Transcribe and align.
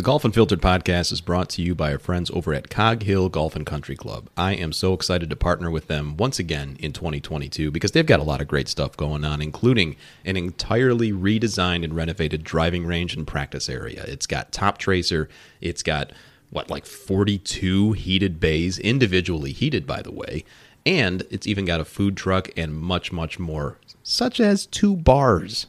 The 0.00 0.04
Golf 0.04 0.24
Unfiltered 0.24 0.62
podcast 0.62 1.12
is 1.12 1.20
brought 1.20 1.50
to 1.50 1.62
you 1.62 1.74
by 1.74 1.92
our 1.92 1.98
friends 1.98 2.30
over 2.30 2.54
at 2.54 2.70
Cog 2.70 3.02
Hill 3.02 3.28
Golf 3.28 3.54
and 3.54 3.66
Country 3.66 3.96
Club. 3.96 4.30
I 4.34 4.54
am 4.54 4.72
so 4.72 4.94
excited 4.94 5.28
to 5.28 5.36
partner 5.36 5.70
with 5.70 5.88
them 5.88 6.16
once 6.16 6.38
again 6.38 6.78
in 6.80 6.94
2022 6.94 7.70
because 7.70 7.92
they've 7.92 8.06
got 8.06 8.18
a 8.18 8.22
lot 8.22 8.40
of 8.40 8.48
great 8.48 8.66
stuff 8.66 8.96
going 8.96 9.26
on, 9.26 9.42
including 9.42 9.96
an 10.24 10.38
entirely 10.38 11.12
redesigned 11.12 11.84
and 11.84 11.94
renovated 11.94 12.44
driving 12.44 12.86
range 12.86 13.14
and 13.14 13.26
practice 13.26 13.68
area. 13.68 14.02
It's 14.08 14.26
got 14.26 14.52
Top 14.52 14.78
Tracer, 14.78 15.28
it's 15.60 15.82
got 15.82 16.14
what, 16.48 16.70
like 16.70 16.86
42 16.86 17.92
heated 17.92 18.40
bays, 18.40 18.78
individually 18.78 19.52
heated, 19.52 19.86
by 19.86 20.00
the 20.00 20.12
way, 20.12 20.46
and 20.86 21.24
it's 21.30 21.46
even 21.46 21.66
got 21.66 21.78
a 21.78 21.84
food 21.84 22.16
truck 22.16 22.48
and 22.56 22.72
much, 22.72 23.12
much 23.12 23.38
more, 23.38 23.76
such 24.02 24.40
as 24.40 24.64
two 24.64 24.96
bars. 24.96 25.66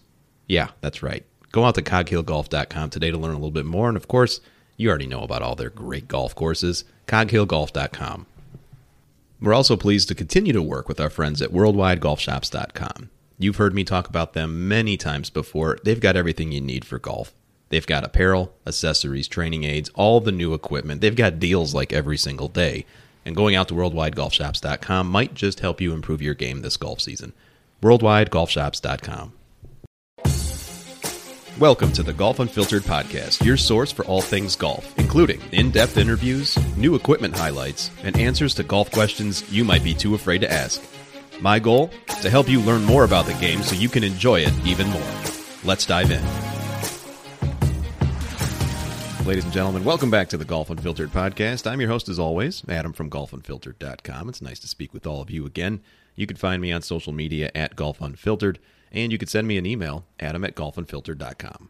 Yeah, 0.48 0.70
that's 0.80 1.04
right. 1.04 1.26
Go 1.52 1.66
out 1.66 1.76
to 1.76 1.82
coghillgolf.com 1.82 2.90
today 2.90 3.12
to 3.12 3.18
learn 3.18 3.32
a 3.32 3.38
little 3.38 3.52
bit 3.52 3.66
more. 3.66 3.88
And 3.88 3.98
of 3.98 4.08
course, 4.08 4.40
you 4.78 4.90
already 4.90 5.08
know 5.08 5.22
about 5.22 5.42
all 5.42 5.56
their 5.56 5.70
great 5.70 6.08
golf 6.08 6.34
courses. 6.34 6.86
coghillgolf.com. 7.08 8.26
We're 9.42 9.54
also 9.54 9.76
pleased 9.76 10.08
to 10.08 10.16
continue 10.16 10.54
to 10.54 10.62
work 10.62 10.88
with 10.88 11.00
our 11.00 11.10
friends 11.10 11.42
at 11.42 11.50
worldwidegolfshops.com. 11.50 13.10
You've 13.40 13.56
heard 13.56 13.74
me 13.74 13.84
talk 13.84 14.08
about 14.08 14.34
them 14.34 14.68
many 14.68 14.98
times 14.98 15.32
before. 15.32 15.80
They've 15.84 16.00
got 16.00 16.16
everything 16.16 16.52
you 16.52 16.62
need 16.62 16.86
for 16.86 17.00
golf. 17.00 17.34
They've 17.70 17.88
got 17.88 18.04
apparel, 18.04 18.54
accessories, 18.68 19.28
training 19.28 19.64
aids, 19.64 19.90
all 19.96 20.20
the 20.20 20.32
new 20.32 20.54
equipment. 20.54 21.02
They've 21.02 21.16
got 21.16 21.40
deals 21.40 21.74
like 21.74 21.92
every 21.92 22.18
single 22.18 22.50
day. 22.50 22.86
And 23.26 23.36
going 23.36 23.56
out 23.56 23.68
to 23.70 23.74
worldwidegolfshops.com 23.74 25.08
might 25.08 25.34
just 25.34 25.62
help 25.62 25.82
you 25.82 25.94
improve 25.94 26.22
your 26.22 26.36
game 26.36 26.62
this 26.62 26.78
golf 26.78 27.02
season. 27.02 27.34
worldwidegolfshops.com. 27.82 29.34
Welcome 31.60 31.92
to 31.94 32.02
the 32.02 32.14
Golf 32.14 32.40
Unfiltered 32.40 32.84
podcast, 32.84 33.46
your 33.46 33.58
source 33.58 33.92
for 33.92 34.06
all 34.06 34.22
things 34.22 34.56
golf, 34.56 34.98
including 34.98 35.42
in 35.52 35.70
depth 35.70 35.98
interviews, 35.98 36.58
new 36.78 36.96
equipment 36.96 37.36
highlights, 37.36 37.92
and 38.04 38.18
answers 38.18 38.56
to 38.56 38.64
golf 38.64 38.90
questions 38.90 39.44
you 39.52 39.66
might 39.66 39.84
be 39.84 39.94
too 39.94 40.16
afraid 40.16 40.40
to 40.42 40.52
ask. 40.52 40.82
My 41.42 41.60
goal? 41.60 41.92
To 42.22 42.30
help 42.30 42.48
you 42.48 42.62
learn 42.62 42.86
more 42.86 43.04
about 43.04 43.26
the 43.26 43.34
game 43.34 43.64
so 43.64 43.76
you 43.76 43.90
can 43.90 44.04
enjoy 44.04 44.40
it 44.40 44.54
even 44.66 44.88
more. 44.88 45.12
Let's 45.64 45.86
dive 45.86 46.10
in. 46.10 46.24
Ladies 49.26 49.44
and 49.44 49.54
gentlemen, 49.54 49.84
welcome 49.84 50.10
back 50.10 50.30
to 50.30 50.38
the 50.38 50.46
Golf 50.46 50.70
Unfiltered 50.70 51.12
podcast. 51.12 51.70
I'm 51.70 51.82
your 51.82 51.90
host, 51.90 52.08
as 52.08 52.18
always, 52.18 52.64
Adam 52.70 52.94
from 52.94 53.10
golfunfiltered.com. 53.10 54.30
It's 54.30 54.42
nice 54.42 54.60
to 54.60 54.68
speak 54.68 54.94
with 54.94 55.06
all 55.06 55.22
of 55.22 55.30
you 55.30 55.46
again. 55.46 55.82
You 56.16 56.26
can 56.28 56.38
find 56.38 56.62
me 56.62 56.72
on 56.72 56.82
social 56.82 57.12
media 57.14 57.52
at 57.54 57.76
Golf 57.76 58.00
Unfiltered 58.02 58.58
and 58.92 59.12
you 59.12 59.18
can 59.18 59.28
send 59.28 59.48
me 59.48 59.58
an 59.58 59.66
email, 59.66 60.06
adam 60.20 60.44
at 60.44 60.56
golfunfiltered.com. 60.56 61.70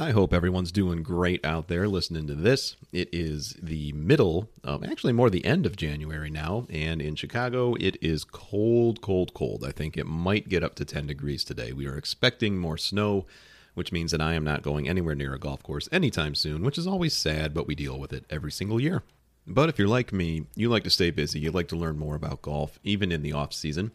I 0.00 0.12
hope 0.12 0.32
everyone's 0.32 0.72
doing 0.72 1.02
great 1.02 1.44
out 1.44 1.68
there 1.68 1.86
listening 1.86 2.26
to 2.28 2.34
this. 2.34 2.76
It 2.90 3.10
is 3.12 3.54
the 3.62 3.92
middle 3.92 4.48
of, 4.64 4.82
actually 4.82 5.12
more 5.12 5.28
the 5.28 5.44
end 5.44 5.66
of 5.66 5.76
January 5.76 6.30
now, 6.30 6.66
and 6.70 7.02
in 7.02 7.16
Chicago 7.16 7.74
it 7.74 7.98
is 8.00 8.24
cold, 8.24 9.02
cold, 9.02 9.34
cold. 9.34 9.62
I 9.62 9.72
think 9.72 9.98
it 9.98 10.06
might 10.06 10.48
get 10.48 10.64
up 10.64 10.74
to 10.76 10.86
10 10.86 11.06
degrees 11.06 11.44
today. 11.44 11.74
We 11.74 11.86
are 11.86 11.98
expecting 11.98 12.56
more 12.56 12.78
snow, 12.78 13.26
which 13.74 13.92
means 13.92 14.10
that 14.12 14.22
I 14.22 14.32
am 14.32 14.44
not 14.44 14.62
going 14.62 14.88
anywhere 14.88 15.14
near 15.14 15.34
a 15.34 15.38
golf 15.38 15.62
course 15.62 15.86
anytime 15.92 16.34
soon, 16.34 16.64
which 16.64 16.78
is 16.78 16.86
always 16.86 17.14
sad, 17.14 17.52
but 17.52 17.66
we 17.66 17.74
deal 17.74 17.98
with 17.98 18.14
it 18.14 18.24
every 18.30 18.52
single 18.52 18.80
year. 18.80 19.02
But 19.46 19.68
if 19.68 19.78
you're 19.78 19.86
like 19.86 20.14
me, 20.14 20.46
you 20.54 20.70
like 20.70 20.84
to 20.84 20.90
stay 20.90 21.10
busy, 21.10 21.40
you 21.40 21.50
like 21.50 21.68
to 21.68 21.76
learn 21.76 21.98
more 21.98 22.14
about 22.14 22.40
golf, 22.40 22.78
even 22.82 23.12
in 23.12 23.20
the 23.20 23.34
off 23.34 23.52
season. 23.52 23.90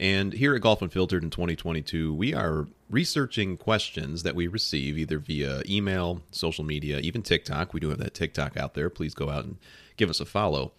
And 0.00 0.32
here 0.32 0.54
at 0.54 0.60
Golf 0.60 0.80
Unfiltered 0.80 1.24
in 1.24 1.30
2022, 1.30 2.14
we 2.14 2.32
are 2.32 2.68
researching 2.88 3.56
questions 3.56 4.22
that 4.22 4.36
we 4.36 4.46
receive 4.46 4.96
either 4.96 5.18
via 5.18 5.62
email, 5.68 6.22
social 6.30 6.64
media, 6.64 6.98
even 7.00 7.22
TikTok. 7.22 7.74
We 7.74 7.80
do 7.80 7.88
have 7.90 7.98
that 7.98 8.14
TikTok 8.14 8.56
out 8.56 8.74
there. 8.74 8.90
Please 8.90 9.14
go 9.14 9.28
out 9.28 9.44
and 9.44 9.58
give 9.96 10.08
us 10.08 10.20
a 10.20 10.24
follow. 10.24 10.72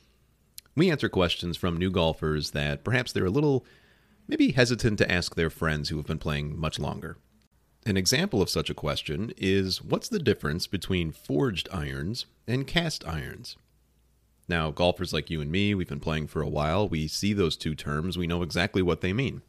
We 0.75 0.89
answer 0.89 1.09
questions 1.09 1.57
from 1.57 1.75
new 1.75 1.91
golfers 1.91 2.51
that 2.51 2.85
perhaps 2.85 3.11
they're 3.11 3.25
a 3.25 3.29
little 3.29 3.65
maybe 4.27 4.51
hesitant 4.51 4.97
to 4.99 5.11
ask 5.11 5.35
their 5.35 5.49
friends 5.49 5.89
who 5.89 5.97
have 5.97 6.07
been 6.07 6.19
playing 6.19 6.57
much 6.57 6.79
longer. 6.79 7.17
An 7.85 7.97
example 7.97 8.41
of 8.41 8.49
such 8.49 8.69
a 8.69 8.75
question 8.75 9.33
is 9.35 9.81
what's 9.81 10.07
the 10.07 10.19
difference 10.19 10.67
between 10.67 11.11
forged 11.11 11.67
irons 11.71 12.25
and 12.47 12.67
cast 12.67 13.05
irons? 13.07 13.57
Now, 14.49 14.71
golfers 14.71 15.13
like 15.13 15.29
you 15.29 15.41
and 15.41 15.51
me, 15.51 15.75
we've 15.75 15.87
been 15.87 15.99
playing 15.99 16.27
for 16.27 16.41
a 16.41 16.49
while. 16.49 16.89
We 16.89 17.07
see 17.07 17.33
those 17.33 17.55
two 17.55 17.75
terms, 17.75 18.17
we 18.17 18.27
know 18.27 18.41
exactly 18.41 18.81
what 18.81 19.01
they 19.01 19.13
mean. 19.13 19.43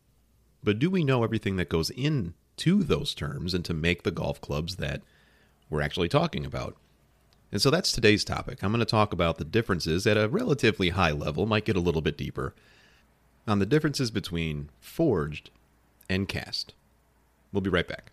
But 0.62 0.78
do 0.78 0.90
we 0.90 1.04
know 1.04 1.24
everything 1.24 1.56
that 1.56 1.70
goes 1.70 1.88
into 1.88 2.34
those 2.82 3.14
terms 3.14 3.54
and 3.54 3.64
to 3.64 3.72
make 3.72 4.02
the 4.02 4.10
golf 4.10 4.42
clubs 4.42 4.76
that 4.76 5.00
we're 5.70 5.80
actually 5.80 6.10
talking 6.10 6.44
about? 6.44 6.76
And 7.50 7.62
so 7.62 7.70
that's 7.70 7.90
today's 7.90 8.24
topic. 8.24 8.62
I'm 8.62 8.70
going 8.70 8.80
to 8.80 8.84
talk 8.84 9.14
about 9.14 9.38
the 9.38 9.44
differences 9.44 10.06
at 10.06 10.18
a 10.18 10.28
relatively 10.28 10.90
high 10.90 11.12
level, 11.12 11.46
might 11.46 11.64
get 11.64 11.76
a 11.76 11.80
little 11.80 12.02
bit 12.02 12.18
deeper, 12.18 12.54
on 13.48 13.58
the 13.58 13.66
differences 13.66 14.10
between 14.10 14.68
forged 14.80 15.50
and 16.10 16.28
cast. 16.28 16.74
We'll 17.52 17.62
be 17.62 17.70
right 17.70 17.88
back. 17.88 18.12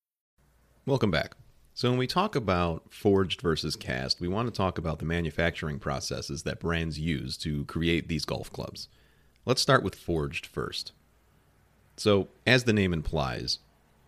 Welcome 0.87 1.11
back. 1.11 1.35
So, 1.75 1.91
when 1.91 1.99
we 1.99 2.07
talk 2.07 2.35
about 2.35 2.91
forged 2.91 3.39
versus 3.39 3.75
cast, 3.75 4.19
we 4.19 4.27
want 4.27 4.47
to 4.47 4.57
talk 4.57 4.79
about 4.79 4.97
the 4.97 5.05
manufacturing 5.05 5.77
processes 5.77 6.41
that 6.41 6.59
brands 6.59 6.97
use 6.97 7.37
to 7.37 7.65
create 7.65 8.07
these 8.07 8.25
golf 8.25 8.51
clubs. 8.51 8.87
Let's 9.45 9.61
start 9.61 9.83
with 9.83 9.93
forged 9.93 10.47
first. 10.47 10.91
So, 11.97 12.29
as 12.47 12.63
the 12.63 12.73
name 12.73 12.93
implies, 12.93 13.59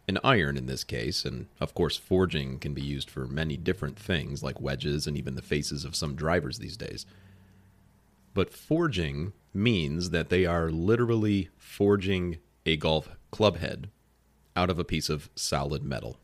an 0.08 0.18
iron 0.24 0.58
in 0.58 0.66
this 0.66 0.84
case, 0.84 1.26
and 1.26 1.46
of 1.60 1.76
course, 1.76 1.96
forging 1.96 2.58
can 2.58 2.74
be 2.74 2.82
used 2.82 3.08
for 3.08 3.28
many 3.28 3.56
different 3.56 4.00
things 4.00 4.42
like 4.42 4.60
wedges 4.60 5.06
and 5.06 5.16
even 5.16 5.36
the 5.36 5.44
faces 5.44 5.86
of 5.86 5.96
some 5.96 6.16
drivers 6.16 6.58
these 6.58 6.76
days. 6.76 7.06
But 8.34 8.52
forging 8.52 9.34
means 9.54 10.10
that 10.10 10.30
they 10.30 10.48
are 10.48 10.72
literally 10.72 11.50
forging 11.56 12.40
a 12.66 12.78
golf 12.78 13.10
club 13.30 13.58
head 13.58 13.92
out 14.56 14.72
of 14.72 14.80
a 14.80 14.84
piece 14.84 15.10
of 15.10 15.30
solid 15.36 15.84
metal. 15.84 16.18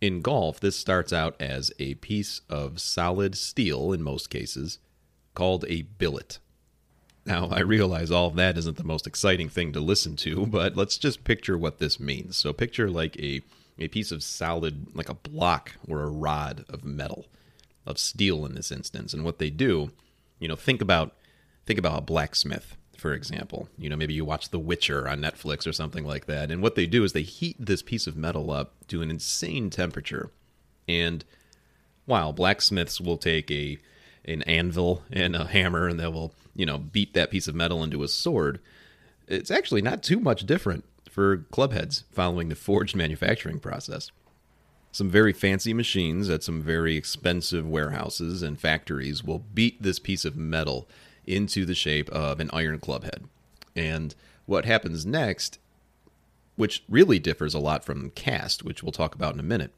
In 0.00 0.20
golf, 0.20 0.60
this 0.60 0.76
starts 0.76 1.12
out 1.12 1.34
as 1.40 1.72
a 1.78 1.94
piece 1.94 2.40
of 2.48 2.80
solid 2.80 3.36
steel 3.36 3.92
in 3.92 4.02
most 4.02 4.30
cases, 4.30 4.78
called 5.34 5.64
a 5.68 5.82
billet. 5.82 6.38
Now, 7.26 7.48
I 7.50 7.60
realize 7.60 8.10
all 8.10 8.28
of 8.28 8.36
that 8.36 8.56
isn't 8.56 8.76
the 8.76 8.84
most 8.84 9.06
exciting 9.06 9.48
thing 9.48 9.72
to 9.72 9.80
listen 9.80 10.16
to, 10.16 10.46
but 10.58 10.76
let's 10.76 10.98
just 10.98 11.24
picture 11.24 11.58
what 11.58 11.78
this 11.78 11.98
means. 11.98 12.36
So, 12.36 12.52
picture 12.52 12.88
like 12.88 13.16
a, 13.18 13.42
a 13.78 13.88
piece 13.88 14.12
of 14.12 14.22
solid, 14.22 14.94
like 14.94 15.08
a 15.08 15.14
block 15.14 15.72
or 15.88 16.02
a 16.02 16.10
rod 16.10 16.64
of 16.68 16.84
metal, 16.84 17.26
of 17.84 17.98
steel 17.98 18.46
in 18.46 18.54
this 18.54 18.70
instance. 18.70 19.12
And 19.12 19.24
what 19.24 19.38
they 19.38 19.50
do, 19.50 19.90
you 20.38 20.48
know, 20.48 20.56
think 20.56 20.80
about 20.80 21.14
think 21.66 21.78
about 21.78 21.98
a 21.98 22.02
blacksmith 22.02 22.76
for 22.98 23.14
example. 23.14 23.68
You 23.78 23.88
know, 23.88 23.96
maybe 23.96 24.12
you 24.12 24.24
watch 24.24 24.50
The 24.50 24.58
Witcher 24.58 25.08
on 25.08 25.20
Netflix 25.20 25.66
or 25.66 25.72
something 25.72 26.04
like 26.04 26.26
that. 26.26 26.50
And 26.50 26.60
what 26.60 26.74
they 26.74 26.86
do 26.86 27.04
is 27.04 27.12
they 27.12 27.22
heat 27.22 27.56
this 27.58 27.80
piece 27.80 28.06
of 28.06 28.16
metal 28.16 28.50
up 28.50 28.74
to 28.88 29.00
an 29.00 29.10
insane 29.10 29.70
temperature. 29.70 30.30
And 30.86 31.24
while 32.04 32.32
blacksmiths 32.32 33.00
will 33.00 33.16
take 33.16 33.50
a 33.50 33.78
an 34.24 34.42
anvil 34.42 35.04
and 35.10 35.34
a 35.34 35.46
hammer 35.46 35.88
and 35.88 35.98
they 35.98 36.06
will, 36.08 36.34
you 36.54 36.66
know, 36.66 36.76
beat 36.76 37.14
that 37.14 37.30
piece 37.30 37.48
of 37.48 37.54
metal 37.54 37.82
into 37.82 38.02
a 38.02 38.08
sword, 38.08 38.60
it's 39.26 39.50
actually 39.50 39.80
not 39.80 40.02
too 40.02 40.20
much 40.20 40.44
different 40.44 40.84
for 41.08 41.38
clubheads 41.52 42.02
following 42.10 42.48
the 42.48 42.54
forged 42.54 42.94
manufacturing 42.94 43.58
process. 43.58 44.10
Some 44.90 45.08
very 45.08 45.32
fancy 45.32 45.72
machines 45.72 46.28
at 46.28 46.42
some 46.42 46.62
very 46.62 46.96
expensive 46.96 47.66
warehouses 47.66 48.42
and 48.42 48.58
factories 48.58 49.22
will 49.22 49.38
beat 49.38 49.82
this 49.82 49.98
piece 49.98 50.24
of 50.24 50.36
metal 50.36 50.88
into 51.28 51.64
the 51.64 51.74
shape 51.74 52.08
of 52.10 52.40
an 52.40 52.50
iron 52.52 52.80
club 52.80 53.04
head. 53.04 53.24
And 53.76 54.14
what 54.46 54.64
happens 54.64 55.04
next, 55.06 55.58
which 56.56 56.82
really 56.88 57.18
differs 57.18 57.54
a 57.54 57.58
lot 57.58 57.84
from 57.84 58.10
cast, 58.10 58.64
which 58.64 58.82
we'll 58.82 58.92
talk 58.92 59.14
about 59.14 59.34
in 59.34 59.40
a 59.40 59.44
minute, 59.44 59.72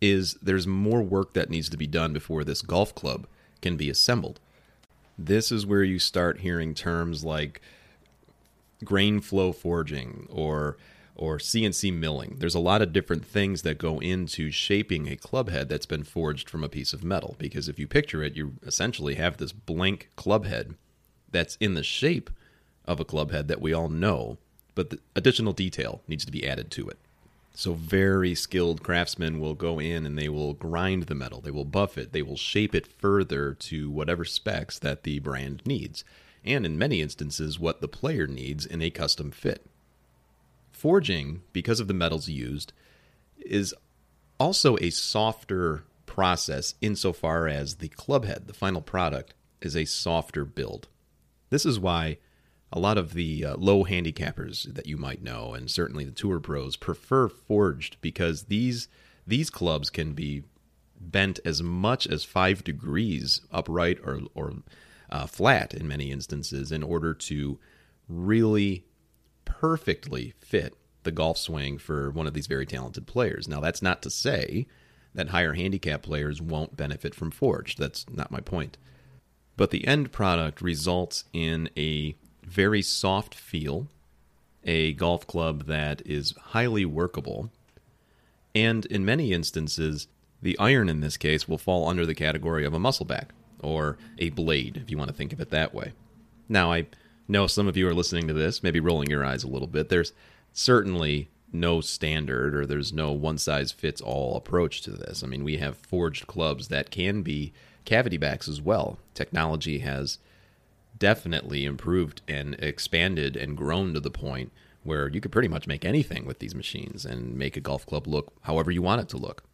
is 0.00 0.34
there's 0.42 0.66
more 0.66 1.00
work 1.00 1.32
that 1.32 1.48
needs 1.48 1.68
to 1.68 1.76
be 1.76 1.86
done 1.86 2.12
before 2.12 2.44
this 2.44 2.60
golf 2.60 2.94
club 2.94 3.26
can 3.62 3.76
be 3.76 3.88
assembled. 3.88 4.40
This 5.16 5.52
is 5.52 5.64
where 5.64 5.84
you 5.84 5.98
start 5.98 6.40
hearing 6.40 6.74
terms 6.74 7.24
like 7.24 7.60
grain 8.84 9.20
flow 9.20 9.52
forging 9.52 10.26
or 10.28 10.76
or 11.22 11.38
CNC 11.38 11.96
milling. 11.96 12.34
There's 12.40 12.56
a 12.56 12.58
lot 12.58 12.82
of 12.82 12.92
different 12.92 13.24
things 13.24 13.62
that 13.62 13.78
go 13.78 14.00
into 14.00 14.50
shaping 14.50 15.06
a 15.06 15.14
club 15.14 15.50
head 15.50 15.68
that's 15.68 15.86
been 15.86 16.02
forged 16.02 16.50
from 16.50 16.64
a 16.64 16.68
piece 16.68 16.92
of 16.92 17.04
metal. 17.04 17.36
Because 17.38 17.68
if 17.68 17.78
you 17.78 17.86
picture 17.86 18.24
it, 18.24 18.34
you 18.34 18.54
essentially 18.66 19.14
have 19.14 19.36
this 19.36 19.52
blank 19.52 20.08
club 20.16 20.46
head 20.46 20.74
that's 21.30 21.56
in 21.60 21.74
the 21.74 21.84
shape 21.84 22.28
of 22.86 22.98
a 22.98 23.04
club 23.04 23.30
head 23.30 23.46
that 23.46 23.60
we 23.60 23.72
all 23.72 23.88
know, 23.88 24.38
but 24.74 24.90
the 24.90 24.98
additional 25.14 25.52
detail 25.52 26.02
needs 26.08 26.24
to 26.24 26.32
be 26.32 26.44
added 26.44 26.72
to 26.72 26.88
it. 26.88 26.98
So, 27.54 27.74
very 27.74 28.34
skilled 28.34 28.82
craftsmen 28.82 29.38
will 29.38 29.54
go 29.54 29.78
in 29.78 30.04
and 30.04 30.18
they 30.18 30.28
will 30.28 30.54
grind 30.54 31.04
the 31.04 31.14
metal, 31.14 31.40
they 31.40 31.52
will 31.52 31.64
buff 31.64 31.96
it, 31.96 32.12
they 32.12 32.22
will 32.22 32.36
shape 32.36 32.74
it 32.74 32.88
further 32.98 33.54
to 33.54 33.92
whatever 33.92 34.24
specs 34.24 34.76
that 34.80 35.04
the 35.04 35.20
brand 35.20 35.62
needs, 35.64 36.02
and 36.44 36.66
in 36.66 36.76
many 36.76 37.00
instances, 37.00 37.60
what 37.60 37.80
the 37.80 37.86
player 37.86 38.26
needs 38.26 38.66
in 38.66 38.82
a 38.82 38.90
custom 38.90 39.30
fit. 39.30 39.64
Forging, 40.82 41.42
because 41.52 41.78
of 41.78 41.86
the 41.86 41.94
metals 41.94 42.28
used, 42.28 42.72
is 43.36 43.72
also 44.40 44.76
a 44.80 44.90
softer 44.90 45.84
process 46.06 46.74
insofar 46.80 47.46
as 47.46 47.76
the 47.76 47.86
club 47.86 48.24
head, 48.24 48.48
the 48.48 48.52
final 48.52 48.82
product, 48.82 49.32
is 49.60 49.76
a 49.76 49.84
softer 49.84 50.44
build. 50.44 50.88
This 51.50 51.64
is 51.64 51.78
why 51.78 52.18
a 52.72 52.80
lot 52.80 52.98
of 52.98 53.14
the 53.14 53.44
uh, 53.44 53.56
low 53.58 53.84
handicappers 53.84 54.74
that 54.74 54.86
you 54.86 54.96
might 54.96 55.22
know, 55.22 55.54
and 55.54 55.70
certainly 55.70 56.04
the 56.04 56.10
tour 56.10 56.40
pros, 56.40 56.74
prefer 56.74 57.28
forged 57.28 57.98
because 58.00 58.46
these 58.46 58.88
these 59.24 59.50
clubs 59.50 59.88
can 59.88 60.14
be 60.14 60.42
bent 61.00 61.38
as 61.44 61.62
much 61.62 62.08
as 62.08 62.24
five 62.24 62.64
degrees 62.64 63.40
upright 63.52 64.00
or 64.02 64.22
or 64.34 64.54
uh, 65.10 65.26
flat 65.28 65.74
in 65.74 65.86
many 65.86 66.10
instances 66.10 66.72
in 66.72 66.82
order 66.82 67.14
to 67.14 67.60
really 68.08 68.84
perfectly 69.62 70.34
fit 70.40 70.76
the 71.04 71.12
golf 71.12 71.38
swing 71.38 71.78
for 71.78 72.10
one 72.10 72.26
of 72.26 72.34
these 72.34 72.48
very 72.48 72.66
talented 72.66 73.06
players. 73.06 73.46
Now, 73.46 73.60
that's 73.60 73.80
not 73.80 74.02
to 74.02 74.10
say 74.10 74.66
that 75.14 75.28
higher 75.28 75.52
handicap 75.52 76.02
players 76.02 76.42
won't 76.42 76.76
benefit 76.76 77.14
from 77.14 77.30
forged. 77.30 77.78
That's 77.78 78.04
not 78.10 78.32
my 78.32 78.40
point. 78.40 78.76
But 79.56 79.70
the 79.70 79.86
end 79.86 80.10
product 80.10 80.60
results 80.60 81.26
in 81.32 81.70
a 81.76 82.16
very 82.44 82.82
soft 82.82 83.36
feel, 83.36 83.86
a 84.64 84.94
golf 84.94 85.28
club 85.28 85.66
that 85.66 86.02
is 86.04 86.34
highly 86.46 86.84
workable, 86.84 87.52
and 88.56 88.84
in 88.86 89.04
many 89.04 89.32
instances, 89.32 90.08
the 90.42 90.58
iron 90.58 90.88
in 90.88 90.98
this 90.98 91.16
case 91.16 91.46
will 91.46 91.56
fall 91.56 91.86
under 91.86 92.04
the 92.04 92.16
category 92.16 92.64
of 92.64 92.74
a 92.74 92.80
muscleback 92.80 93.26
or 93.60 93.96
a 94.18 94.30
blade, 94.30 94.78
if 94.78 94.90
you 94.90 94.98
want 94.98 95.08
to 95.08 95.16
think 95.16 95.32
of 95.32 95.40
it 95.40 95.50
that 95.50 95.72
way. 95.72 95.92
Now, 96.48 96.72
I 96.72 96.86
know 97.28 97.46
some 97.46 97.68
of 97.68 97.76
you 97.76 97.88
are 97.88 97.94
listening 97.94 98.28
to 98.28 98.34
this, 98.34 98.62
maybe 98.62 98.80
rolling 98.80 99.10
your 99.10 99.24
eyes 99.24 99.44
a 99.44 99.48
little 99.48 99.68
bit. 99.68 99.88
There's 99.88 100.12
certainly 100.52 101.30
no 101.52 101.80
standard 101.80 102.54
or 102.54 102.66
there's 102.66 102.92
no 102.92 103.12
one 103.12 103.38
size 103.38 103.72
fits 103.72 104.00
all 104.00 104.36
approach 104.36 104.80
to 104.82 104.90
this. 104.90 105.22
I 105.22 105.26
mean, 105.26 105.44
we 105.44 105.58
have 105.58 105.76
forged 105.76 106.26
clubs 106.26 106.68
that 106.68 106.90
can 106.90 107.22
be 107.22 107.52
cavity 107.84 108.16
backs 108.16 108.48
as 108.48 108.60
well. 108.60 108.98
Technology 109.14 109.80
has 109.80 110.18
definitely 110.98 111.64
improved 111.64 112.22
and 112.28 112.54
expanded 112.54 113.36
and 113.36 113.56
grown 113.56 113.92
to 113.94 114.00
the 114.00 114.10
point 114.10 114.52
where 114.82 115.08
you 115.08 115.20
could 115.20 115.32
pretty 115.32 115.48
much 115.48 115.66
make 115.66 115.84
anything 115.84 116.24
with 116.24 116.38
these 116.38 116.54
machines 116.54 117.04
and 117.04 117.36
make 117.36 117.56
a 117.56 117.60
golf 117.60 117.86
club 117.86 118.06
look 118.06 118.32
however 118.42 118.70
you 118.70 118.82
want 118.82 119.00
it 119.00 119.08
to 119.08 119.16
look. 119.16 119.44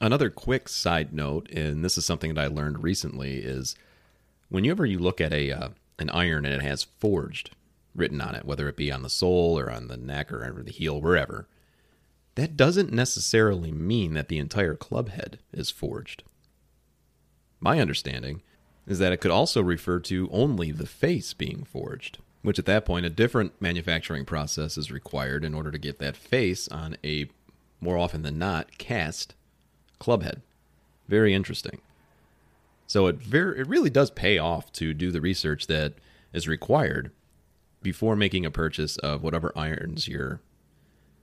Another 0.00 0.30
quick 0.30 0.68
side 0.68 1.12
note, 1.12 1.50
and 1.50 1.84
this 1.84 1.98
is 1.98 2.04
something 2.04 2.34
that 2.34 2.44
I 2.44 2.46
learned 2.46 2.82
recently, 2.82 3.38
is 3.38 3.74
whenever 4.48 4.86
you 4.86 4.98
look 4.98 5.20
at 5.20 5.32
a 5.32 5.50
uh, 5.50 5.68
an 5.98 6.10
iron 6.10 6.44
and 6.44 6.54
it 6.54 6.62
has 6.62 6.84
forged 6.98 7.50
written 7.94 8.20
on 8.20 8.34
it, 8.34 8.44
whether 8.44 8.68
it 8.68 8.76
be 8.76 8.92
on 8.92 9.02
the 9.02 9.10
sole 9.10 9.58
or 9.58 9.70
on 9.70 9.88
the 9.88 9.96
neck 9.96 10.32
or 10.32 10.44
over 10.44 10.62
the 10.62 10.70
heel, 10.70 11.00
wherever, 11.00 11.48
that 12.36 12.56
doesn't 12.56 12.92
necessarily 12.92 13.72
mean 13.72 14.14
that 14.14 14.28
the 14.28 14.38
entire 14.38 14.74
club 14.74 15.08
head 15.08 15.40
is 15.52 15.70
forged. 15.70 16.22
My 17.60 17.80
understanding 17.80 18.42
is 18.86 19.00
that 19.00 19.12
it 19.12 19.20
could 19.20 19.32
also 19.32 19.60
refer 19.60 19.98
to 20.00 20.28
only 20.32 20.70
the 20.70 20.86
face 20.86 21.34
being 21.34 21.64
forged, 21.64 22.18
which 22.42 22.58
at 22.58 22.66
that 22.66 22.86
point 22.86 23.04
a 23.04 23.10
different 23.10 23.60
manufacturing 23.60 24.24
process 24.24 24.78
is 24.78 24.92
required 24.92 25.44
in 25.44 25.52
order 25.52 25.72
to 25.72 25.78
get 25.78 25.98
that 25.98 26.16
face 26.16 26.68
on 26.68 26.96
a 27.04 27.28
more 27.80 27.98
often 27.98 28.22
than 28.22 28.38
not 28.38 28.78
cast 28.78 29.34
club 29.98 30.22
head. 30.22 30.42
Very 31.08 31.34
interesting. 31.34 31.80
So 32.88 33.06
it 33.06 33.16
very 33.16 33.60
it 33.60 33.68
really 33.68 33.90
does 33.90 34.10
pay 34.10 34.38
off 34.38 34.72
to 34.72 34.92
do 34.92 35.12
the 35.12 35.20
research 35.20 35.68
that 35.68 35.92
is 36.32 36.48
required 36.48 37.12
before 37.82 38.16
making 38.16 38.44
a 38.44 38.50
purchase 38.50 38.96
of 38.96 39.22
whatever 39.22 39.52
irons 39.54 40.08
you're 40.08 40.40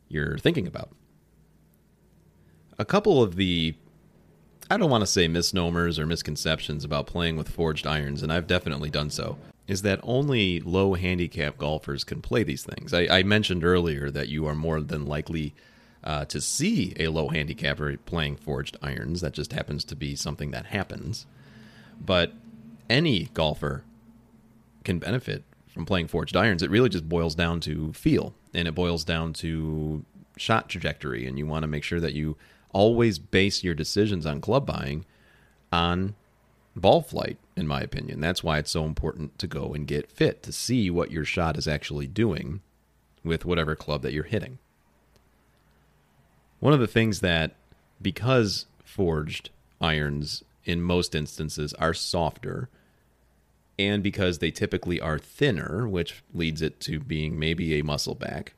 you're 0.08 0.38
thinking 0.38 0.68
about. 0.68 0.92
A 2.78 2.86
couple 2.86 3.22
of 3.22 3.36
the 3.36 3.76
I 4.70 4.78
don't 4.78 4.92
want 4.92 5.02
to 5.02 5.08
say 5.08 5.28
misnomers 5.28 5.98
or 5.98 6.06
misconceptions 6.06 6.84
about 6.84 7.08
playing 7.08 7.36
with 7.36 7.50
forged 7.50 7.86
irons, 7.86 8.22
and 8.22 8.32
I've 8.32 8.48
definitely 8.48 8.92
done 8.92 9.10
so, 9.10 9.38
is 9.68 9.82
that 9.82 10.00
only 10.04 10.60
low 10.60 10.94
handicap 10.94 11.58
golfers 11.58 12.04
can 12.04 12.22
play 12.22 12.44
these 12.44 12.64
things. 12.64 12.94
I, 12.94 13.08
I 13.20 13.24
mentioned 13.24 13.64
earlier 13.64 14.12
that 14.12 14.30
you 14.30 14.46
are 14.48 14.56
more 14.56 14.82
than 14.82 15.06
likely 15.08 15.54
uh, 16.04 16.26
to 16.26 16.40
see 16.42 16.94
a 17.00 17.08
low 17.08 17.30
handicapper 17.30 17.98
playing 17.98 18.38
forged 18.38 18.78
irons. 18.84 19.22
That 19.22 19.34
just 19.34 19.54
happens 19.54 19.84
to 19.86 19.96
be 19.96 20.16
something 20.16 20.52
that 20.52 20.68
happens. 20.68 21.26
But 22.00 22.34
any 22.90 23.30
golfer 23.34 23.84
can 24.84 25.00
benefit 25.00 25.44
from 25.68 25.86
playing 25.86 26.08
forged 26.08 26.36
irons. 26.38 26.64
It 26.64 26.70
really 26.70 26.90
just 26.90 27.10
boils 27.10 27.36
down 27.36 27.60
to 27.62 27.92
feel, 27.94 28.34
and 28.54 28.68
it 28.68 28.76
boils 28.76 29.04
down 29.04 29.34
to 29.34 30.06
shot 30.38 30.70
trajectory, 30.70 31.28
and 31.28 31.38
you 31.38 31.46
want 31.46 31.64
to 31.64 31.68
make 31.68 31.84
sure 31.84 32.00
that 32.00 32.14
you 32.14 32.38
always 32.72 33.20
base 33.20 33.64
your 33.64 33.74
decisions 33.74 34.26
on 34.26 34.42
club 34.42 34.66
buying 34.66 35.06
on 35.72 36.16
ball 36.76 37.02
flight, 37.02 37.38
in 37.56 37.68
my 37.68 37.82
opinion. 37.82 38.20
That's 38.20 38.44
why 38.44 38.58
it's 38.58 38.72
so 38.72 38.86
important 38.86 39.40
to 39.40 39.48
go 39.48 39.74
and 39.74 39.88
get 39.88 40.12
fit 40.12 40.44
to 40.44 40.52
see 40.52 40.90
what 40.90 41.12
your 41.12 41.26
shot 41.26 41.58
is 41.58 41.68
actually 41.68 42.08
doing 42.08 42.62
with 43.24 43.46
whatever 43.46 43.76
club 43.76 44.02
that 44.04 44.14
you're 44.14 44.24
hitting. 44.24 44.60
One 46.60 46.74
of 46.74 46.80
the 46.80 46.88
things 46.88 47.22
that, 47.22 47.56
because 48.02 48.66
forged 48.84 49.50
irons 49.82 50.44
in 50.66 50.82
most 50.82 51.16
instances 51.16 51.74
are 51.76 51.94
softer, 51.94 52.70
and 53.78 54.02
because 54.02 54.40
they 54.40 54.52
typically 54.52 55.00
are 55.00 55.20
thinner, 55.20 55.88
which 55.88 56.24
leads 56.34 56.62
it 56.62 56.80
to 56.82 57.00
being 57.00 57.38
maybe 57.38 57.78
a 57.78 57.84
muscle 57.84 58.16
back, 58.16 58.54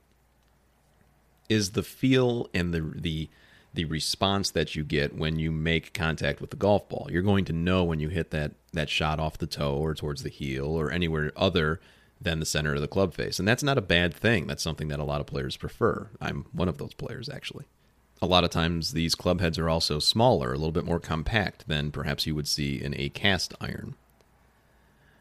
is 1.50 1.72
the 1.72 1.84
feel 1.84 2.50
and 2.54 2.74
the 2.74 2.82
the 2.82 3.30
the 3.74 3.86
response 3.86 4.50
that 4.52 4.76
you 4.76 4.84
get 4.84 5.16
when 5.16 5.38
you 5.38 5.52
make 5.52 5.94
contact 5.94 6.42
with 6.42 6.50
the 6.50 6.56
golf 6.56 6.90
ball. 6.90 7.08
You're 7.12 7.22
going 7.22 7.46
to 7.46 7.54
know 7.54 7.84
when 7.84 8.00
you 8.00 8.10
hit 8.10 8.32
that 8.32 8.54
that 8.74 8.90
shot 8.90 9.20
off 9.20 9.38
the 9.38 9.48
toe 9.48 9.76
or 9.76 9.94
towards 9.94 10.24
the 10.24 10.30
heel 10.30 10.66
or 10.66 10.92
anywhere 10.92 11.32
other 11.36 11.80
than 12.20 12.40
the 12.40 12.46
center 12.46 12.74
of 12.74 12.82
the 12.82 12.88
club 12.88 13.14
face. 13.14 13.38
And 13.38 13.48
that's 13.48 13.64
not 13.64 13.78
a 13.78 13.82
bad 13.82 14.14
thing. 14.14 14.48
That's 14.48 14.64
something 14.64 14.88
that 14.88 15.00
a 15.00 15.04
lot 15.04 15.22
of 15.22 15.28
players 15.28 15.58
prefer. 15.58 16.10
I'm 16.20 16.46
one 16.52 16.68
of 16.68 16.78
those 16.78 16.94
players 16.94 17.30
actually. 17.30 17.66
A 18.22 18.26
lot 18.26 18.44
of 18.44 18.50
times 18.50 18.94
these 18.94 19.14
club 19.14 19.42
heads 19.42 19.60
are 19.60 19.70
also 19.70 20.00
smaller, 20.00 20.52
a 20.52 20.58
little 20.58 20.72
bit 20.72 20.86
more 20.86 21.00
compact 21.00 21.68
than 21.68 21.92
perhaps 21.92 22.26
you 22.26 22.34
would 22.34 22.48
see 22.48 22.82
in 22.82 22.96
a 22.98 23.10
cast 23.10 23.54
iron. 23.62 23.96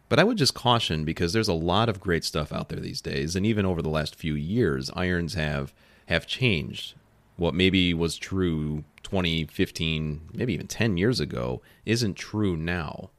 But 0.08 0.18
I 0.18 0.24
would 0.24 0.38
just 0.38 0.54
caution 0.54 1.04
because 1.04 1.32
there's 1.32 1.48
a 1.48 1.52
lot 1.52 1.88
of 1.88 2.00
great 2.00 2.24
stuff 2.24 2.52
out 2.52 2.68
there 2.68 2.80
these 2.80 3.00
days, 3.00 3.36
and 3.36 3.44
even 3.44 3.66
over 3.66 3.82
the 3.82 3.88
last 3.88 4.14
few 4.14 4.34
years, 4.34 4.90
irons 4.94 5.34
have 5.34 5.74
have 6.06 6.26
changed 6.26 6.94
what 7.36 7.52
maybe 7.54 7.92
was 7.92 8.16
true 8.16 8.84
20, 9.02 9.46
15, 9.46 10.20
maybe 10.32 10.54
even 10.54 10.66
10 10.66 10.96
years 10.96 11.20
ago 11.20 11.60
isn't 11.84 12.14
true 12.14 12.56
now. 12.56 13.10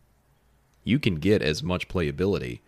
You 0.84 1.00
can 1.00 1.16
get 1.16 1.42
as 1.42 1.62
much 1.62 1.88
playability 1.88 2.60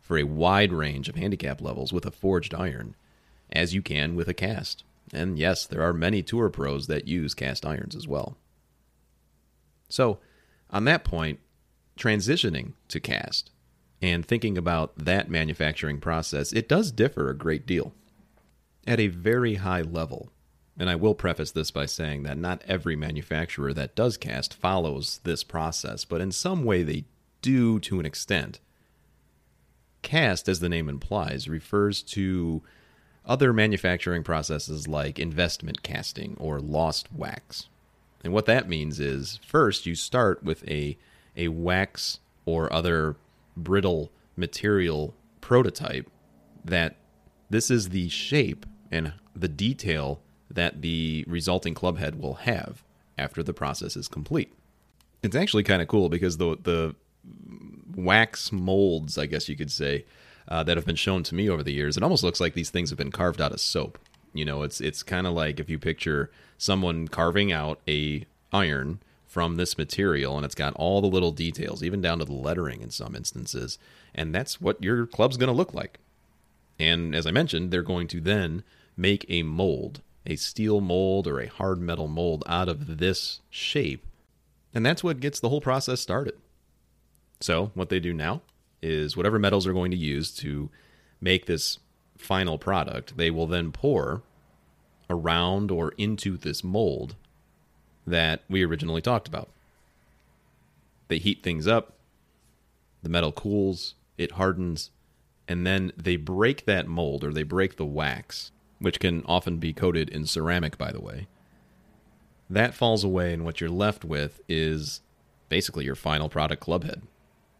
for 0.00 0.18
a 0.18 0.24
wide 0.24 0.72
range 0.72 1.08
of 1.08 1.16
handicap 1.16 1.60
levels 1.60 1.92
with 1.92 2.06
a 2.06 2.10
forged 2.10 2.54
iron 2.54 2.94
as 3.52 3.74
you 3.74 3.82
can 3.82 4.16
with 4.16 4.28
a 4.28 4.34
cast. 4.34 4.84
And 5.12 5.38
yes, 5.38 5.66
there 5.66 5.82
are 5.82 5.92
many 5.92 6.22
tour 6.22 6.50
pros 6.50 6.86
that 6.86 7.08
use 7.08 7.34
cast 7.34 7.64
irons 7.64 7.96
as 7.96 8.06
well. 8.06 8.36
So, 9.88 10.18
on 10.70 10.84
that 10.84 11.04
point, 11.04 11.40
transitioning 11.98 12.74
to 12.88 13.00
cast 13.00 13.50
and 14.00 14.24
thinking 14.24 14.56
about 14.56 14.96
that 14.96 15.30
manufacturing 15.30 15.98
process, 15.98 16.52
it 16.52 16.68
does 16.68 16.92
differ 16.92 17.30
a 17.30 17.36
great 17.36 17.66
deal. 17.66 17.94
At 18.86 19.00
a 19.00 19.08
very 19.08 19.56
high 19.56 19.82
level, 19.82 20.30
and 20.78 20.88
I 20.88 20.94
will 20.94 21.14
preface 21.14 21.50
this 21.50 21.70
by 21.70 21.86
saying 21.86 22.22
that 22.22 22.38
not 22.38 22.62
every 22.66 22.96
manufacturer 22.96 23.74
that 23.74 23.96
does 23.96 24.16
cast 24.16 24.54
follows 24.54 25.20
this 25.24 25.42
process, 25.42 26.04
but 26.04 26.20
in 26.20 26.32
some 26.32 26.64
way 26.64 26.82
they 26.82 27.04
do 27.42 27.80
to 27.80 27.98
an 27.98 28.06
extent. 28.06 28.60
Cast, 30.02 30.48
as 30.48 30.60
the 30.60 30.68
name 30.68 30.88
implies, 30.88 31.48
refers 31.48 32.02
to 32.02 32.62
other 33.28 33.52
manufacturing 33.52 34.24
processes 34.24 34.88
like 34.88 35.18
investment 35.18 35.82
casting 35.82 36.36
or 36.40 36.58
lost 36.60 37.12
wax. 37.12 37.68
And 38.24 38.32
what 38.32 38.46
that 38.46 38.68
means 38.68 38.98
is 38.98 39.38
first 39.46 39.86
you 39.86 39.94
start 39.94 40.42
with 40.42 40.66
a 40.68 40.96
a 41.36 41.48
wax 41.48 42.18
or 42.46 42.72
other 42.72 43.16
brittle 43.56 44.10
material 44.36 45.14
prototype 45.40 46.10
that 46.64 46.96
this 47.50 47.70
is 47.70 47.90
the 47.90 48.08
shape 48.08 48.66
and 48.90 49.12
the 49.36 49.48
detail 49.48 50.20
that 50.50 50.82
the 50.82 51.24
resulting 51.28 51.74
clubhead 51.74 52.18
will 52.18 52.34
have 52.34 52.82
after 53.16 53.42
the 53.42 53.52
process 53.52 53.96
is 53.96 54.08
complete. 54.08 54.52
It's 55.22 55.36
actually 55.36 55.64
kind 55.64 55.82
of 55.82 55.88
cool 55.88 56.08
because 56.08 56.38
the 56.38 56.56
the 56.62 56.94
wax 57.94 58.52
molds, 58.52 59.18
I 59.18 59.26
guess 59.26 59.48
you 59.48 59.56
could 59.56 59.70
say, 59.70 60.04
uh, 60.48 60.62
that 60.64 60.76
have 60.76 60.86
been 60.86 60.96
shown 60.96 61.22
to 61.24 61.34
me 61.34 61.48
over 61.48 61.62
the 61.62 61.72
years, 61.72 61.96
it 61.96 62.02
almost 62.02 62.22
looks 62.22 62.40
like 62.40 62.54
these 62.54 62.70
things 62.70 62.90
have 62.90 62.98
been 62.98 63.12
carved 63.12 63.40
out 63.40 63.52
of 63.52 63.60
soap. 63.60 63.98
You 64.32 64.44
know, 64.44 64.62
it's 64.62 64.80
it's 64.80 65.02
kind 65.02 65.26
of 65.26 65.34
like 65.34 65.60
if 65.60 65.68
you 65.68 65.78
picture 65.78 66.30
someone 66.56 67.08
carving 67.08 67.52
out 67.52 67.80
a 67.88 68.26
iron 68.52 69.00
from 69.26 69.56
this 69.56 69.76
material 69.76 70.36
and 70.36 70.44
it's 70.44 70.54
got 70.54 70.74
all 70.74 71.00
the 71.00 71.06
little 71.06 71.32
details, 71.32 71.82
even 71.82 72.00
down 72.00 72.18
to 72.18 72.24
the 72.24 72.32
lettering 72.32 72.80
in 72.80 72.90
some 72.90 73.14
instances, 73.14 73.78
and 74.14 74.34
that's 74.34 74.60
what 74.60 74.82
your 74.82 75.06
club's 75.06 75.36
going 75.36 75.48
to 75.48 75.52
look 75.52 75.74
like. 75.74 75.98
And 76.78 77.14
as 77.14 77.26
I 77.26 77.30
mentioned, 77.30 77.70
they're 77.70 77.82
going 77.82 78.08
to 78.08 78.20
then 78.20 78.62
make 78.96 79.26
a 79.28 79.42
mold, 79.42 80.00
a 80.26 80.36
steel 80.36 80.80
mold 80.80 81.26
or 81.26 81.40
a 81.40 81.46
hard 81.48 81.80
metal 81.80 82.08
mold 82.08 82.42
out 82.46 82.68
of 82.68 82.98
this 82.98 83.40
shape. 83.50 84.06
And 84.74 84.84
that's 84.84 85.04
what 85.04 85.20
gets 85.20 85.40
the 85.40 85.48
whole 85.48 85.60
process 85.60 86.00
started. 86.00 86.34
So, 87.40 87.70
what 87.74 87.88
they 87.88 88.00
do 88.00 88.12
now 88.12 88.42
is 88.82 89.16
whatever 89.16 89.38
metals 89.38 89.66
are 89.66 89.72
going 89.72 89.90
to 89.90 89.96
use 89.96 90.30
to 90.36 90.70
make 91.20 91.46
this 91.46 91.78
final 92.16 92.58
product, 92.58 93.16
they 93.16 93.30
will 93.30 93.46
then 93.46 93.72
pour 93.72 94.22
around 95.10 95.70
or 95.70 95.92
into 95.96 96.36
this 96.36 96.62
mold 96.62 97.16
that 98.06 98.42
we 98.48 98.64
originally 98.64 99.00
talked 99.00 99.28
about. 99.28 99.48
They 101.08 101.18
heat 101.18 101.42
things 101.42 101.66
up, 101.66 101.94
the 103.02 103.08
metal 103.08 103.32
cools, 103.32 103.94
it 104.16 104.32
hardens, 104.32 104.90
and 105.46 105.66
then 105.66 105.92
they 105.96 106.16
break 106.16 106.66
that 106.66 106.86
mold 106.86 107.24
or 107.24 107.32
they 107.32 107.42
break 107.42 107.76
the 107.76 107.86
wax, 107.86 108.50
which 108.78 109.00
can 109.00 109.22
often 109.24 109.56
be 109.56 109.72
coated 109.72 110.08
in 110.10 110.26
ceramic, 110.26 110.76
by 110.76 110.92
the 110.92 111.00
way. 111.00 111.26
That 112.50 112.74
falls 112.74 113.04
away, 113.04 113.32
and 113.32 113.44
what 113.44 113.60
you're 113.60 113.70
left 113.70 114.04
with 114.04 114.40
is 114.48 115.00
basically 115.48 115.84
your 115.84 115.94
final 115.94 116.28
product 116.28 116.64
clubhead. 116.64 117.02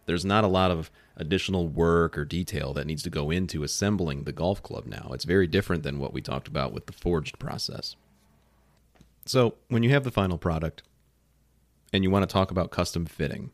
There's 0.09 0.25
not 0.25 0.43
a 0.43 0.49
lot 0.49 0.71
of 0.71 0.91
additional 1.19 1.69
work 1.69 2.17
or 2.17 2.25
detail 2.25 2.73
that 2.73 2.87
needs 2.87 3.03
to 3.03 3.11
go 3.11 3.31
into 3.31 3.63
assembling 3.63 4.25
the 4.25 4.33
golf 4.33 4.63
club 4.63 4.87
now. 4.87 5.11
It's 5.13 5.27
very 5.27 5.47
different 5.47 5.83
than 5.83 5.99
what 5.99 6.15
we 6.15 6.23
talked 6.23 6.49
about 6.49 6.73
with 6.73 6.87
the 6.87 6.95
forged 6.95 7.39
process. 7.39 7.95
So, 9.27 9.57
when 9.69 9.83
you 9.83 9.91
have 9.91 10.05
the 10.05 10.11
final 10.11 10.39
product 10.39 10.83
and 11.93 12.03
you 12.03 12.11
want 12.11 12.23
to 12.27 12.33
talk 12.33 12.51
about 12.51 12.71
custom 12.71 13.05
fitting, 13.05 13.51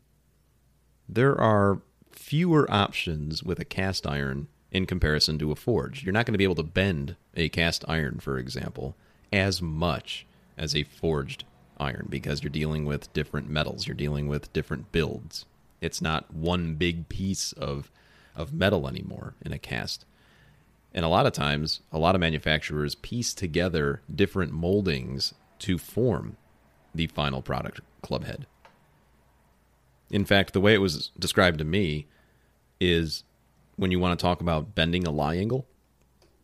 there 1.09 1.37
are 1.37 1.81
fewer 2.09 2.65
options 2.71 3.43
with 3.43 3.59
a 3.59 3.65
cast 3.65 4.07
iron 4.07 4.47
in 4.71 4.85
comparison 4.85 5.37
to 5.39 5.51
a 5.51 5.57
forge. 5.57 6.05
You're 6.05 6.13
not 6.13 6.25
going 6.25 6.35
to 6.35 6.37
be 6.37 6.45
able 6.45 6.55
to 6.55 6.63
bend 6.63 7.17
a 7.33 7.49
cast 7.49 7.83
iron, 7.89 8.19
for 8.19 8.37
example, 8.37 8.95
as 9.33 9.61
much 9.61 10.25
as 10.57 10.73
a 10.73 10.83
forged 10.83 11.43
iron 11.77 12.07
because 12.09 12.43
you're 12.43 12.49
dealing 12.49 12.85
with 12.85 13.11
different 13.11 13.49
metals, 13.49 13.87
you're 13.87 13.93
dealing 13.93 14.29
with 14.29 14.53
different 14.53 14.93
builds. 14.93 15.45
It's 15.81 16.01
not 16.01 16.33
one 16.33 16.75
big 16.75 17.09
piece 17.09 17.51
of 17.53 17.91
of 18.35 18.53
metal 18.53 18.87
anymore 18.87 19.33
in 19.45 19.53
a 19.53 19.57
cast. 19.57 20.05
And 20.93 21.05
a 21.05 21.09
lot 21.09 21.25
of 21.25 21.33
times, 21.33 21.81
a 21.91 21.97
lot 21.97 22.15
of 22.15 22.21
manufacturers 22.21 22.95
piece 22.95 23.33
together 23.33 24.01
different 24.13 24.51
moldings 24.51 25.33
to 25.59 25.77
form 25.77 26.37
the 26.93 27.07
final 27.07 27.41
product 27.41 27.81
club 28.01 28.25
head. 28.25 28.45
In 30.09 30.25
fact, 30.25 30.53
the 30.53 30.61
way 30.61 30.73
it 30.73 30.81
was 30.81 31.11
described 31.17 31.59
to 31.59 31.65
me 31.65 32.07
is 32.79 33.23
when 33.75 33.91
you 33.91 33.99
want 33.99 34.17
to 34.17 34.23
talk 34.23 34.41
about 34.41 34.75
bending 34.75 35.05
a 35.05 35.11
lie 35.11 35.35
angle, 35.35 35.65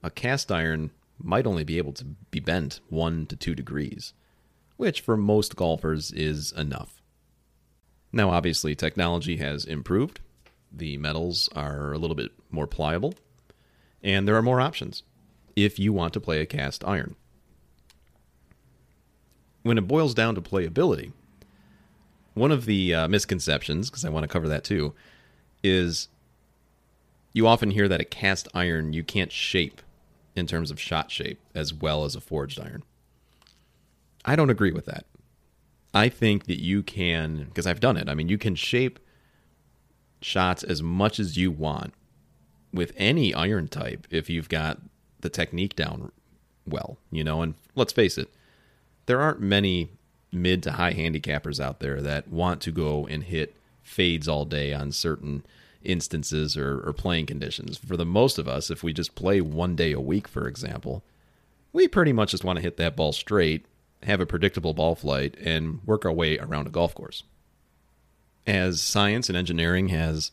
a 0.03 0.09
cast 0.09 0.51
iron 0.51 0.91
might 1.17 1.45
only 1.45 1.63
be 1.63 1.77
able 1.77 1.93
to 1.93 2.05
be 2.31 2.39
bent 2.39 2.79
one 2.89 3.25
to 3.27 3.35
two 3.35 3.55
degrees, 3.55 4.13
which 4.77 5.01
for 5.01 5.15
most 5.15 5.55
golfers 5.55 6.11
is 6.11 6.51
enough. 6.53 7.00
Now, 8.13 8.29
obviously, 8.29 8.75
technology 8.75 9.37
has 9.37 9.65
improved. 9.65 10.19
The 10.71 10.97
metals 10.97 11.49
are 11.55 11.93
a 11.93 11.97
little 11.97 12.15
bit 12.15 12.31
more 12.49 12.67
pliable, 12.67 13.13
and 14.03 14.27
there 14.27 14.35
are 14.35 14.41
more 14.41 14.61
options 14.61 15.03
if 15.55 15.79
you 15.79 15.93
want 15.93 16.13
to 16.13 16.19
play 16.19 16.41
a 16.41 16.45
cast 16.45 16.83
iron. 16.83 17.15
When 19.63 19.77
it 19.77 19.87
boils 19.87 20.13
down 20.13 20.35
to 20.35 20.41
playability, 20.41 21.11
one 22.33 22.51
of 22.51 22.65
the 22.65 22.93
uh, 22.95 23.07
misconceptions, 23.07 23.89
because 23.89 24.05
I 24.05 24.09
want 24.09 24.23
to 24.23 24.27
cover 24.27 24.47
that 24.47 24.63
too, 24.63 24.93
is 25.63 26.07
you 27.33 27.47
often 27.47 27.71
hear 27.71 27.87
that 27.87 28.01
a 28.01 28.05
cast 28.05 28.47
iron 28.53 28.93
you 28.93 29.03
can't 29.03 29.31
shape 29.31 29.81
in 30.35 30.47
terms 30.47 30.71
of 30.71 30.79
shot 30.79 31.11
shape 31.11 31.39
as 31.53 31.73
well 31.73 32.05
as 32.05 32.15
a 32.15 32.21
forged 32.21 32.59
iron. 32.59 32.83
I 34.23 34.35
don't 34.35 34.49
agree 34.49 34.71
with 34.71 34.85
that. 34.85 35.05
I 35.93 36.09
think 36.09 36.45
that 36.45 36.61
you 36.61 36.83
can, 36.83 37.45
because 37.45 37.67
I've 37.67 37.79
done 37.79 37.97
it. 37.97 38.07
I 38.07 38.15
mean, 38.15 38.29
you 38.29 38.37
can 38.37 38.55
shape 38.55 38.99
shots 40.21 40.63
as 40.63 40.81
much 40.81 41.19
as 41.19 41.37
you 41.37 41.51
want 41.51 41.93
with 42.73 42.93
any 42.95 43.33
iron 43.33 43.67
type 43.67 44.07
if 44.09 44.29
you've 44.29 44.49
got 44.49 44.79
the 45.19 45.29
technique 45.29 45.75
down 45.75 46.11
well, 46.65 46.97
you 47.11 47.23
know. 47.23 47.41
And 47.41 47.55
let's 47.75 47.93
face 47.93 48.17
it, 48.17 48.29
there 49.05 49.19
aren't 49.19 49.41
many 49.41 49.89
mid 50.31 50.63
to 50.63 50.73
high 50.73 50.93
handicappers 50.93 51.59
out 51.59 51.79
there 51.79 52.01
that 52.01 52.29
want 52.29 52.61
to 52.61 52.71
go 52.71 53.05
and 53.07 53.23
hit 53.23 53.55
fades 53.83 54.27
all 54.27 54.45
day 54.45 54.73
on 54.73 54.91
certain 54.91 55.43
instances 55.83 56.55
or, 56.55 56.79
or 56.87 56.93
playing 56.93 57.25
conditions. 57.25 57.77
For 57.77 57.97
the 57.97 58.05
most 58.05 58.37
of 58.37 58.47
us, 58.47 58.69
if 58.69 58.83
we 58.83 58.93
just 58.93 59.15
play 59.15 59.41
one 59.41 59.75
day 59.75 59.91
a 59.91 59.99
week, 59.99 60.27
for 60.27 60.47
example, 60.47 61.03
we 61.73 61.87
pretty 61.87 62.13
much 62.13 62.31
just 62.31 62.43
want 62.43 62.57
to 62.57 62.63
hit 62.63 62.77
that 62.77 62.95
ball 62.95 63.11
straight 63.11 63.65
have 64.03 64.19
a 64.19 64.25
predictable 64.25 64.73
ball 64.73 64.95
flight, 64.95 65.35
and 65.39 65.81
work 65.85 66.05
our 66.05 66.11
way 66.11 66.37
around 66.37 66.67
a 66.67 66.71
golf 66.71 66.95
course. 66.95 67.23
As 68.47 68.81
science 68.81 69.29
and 69.29 69.37
engineering 69.37 69.89
has 69.89 70.31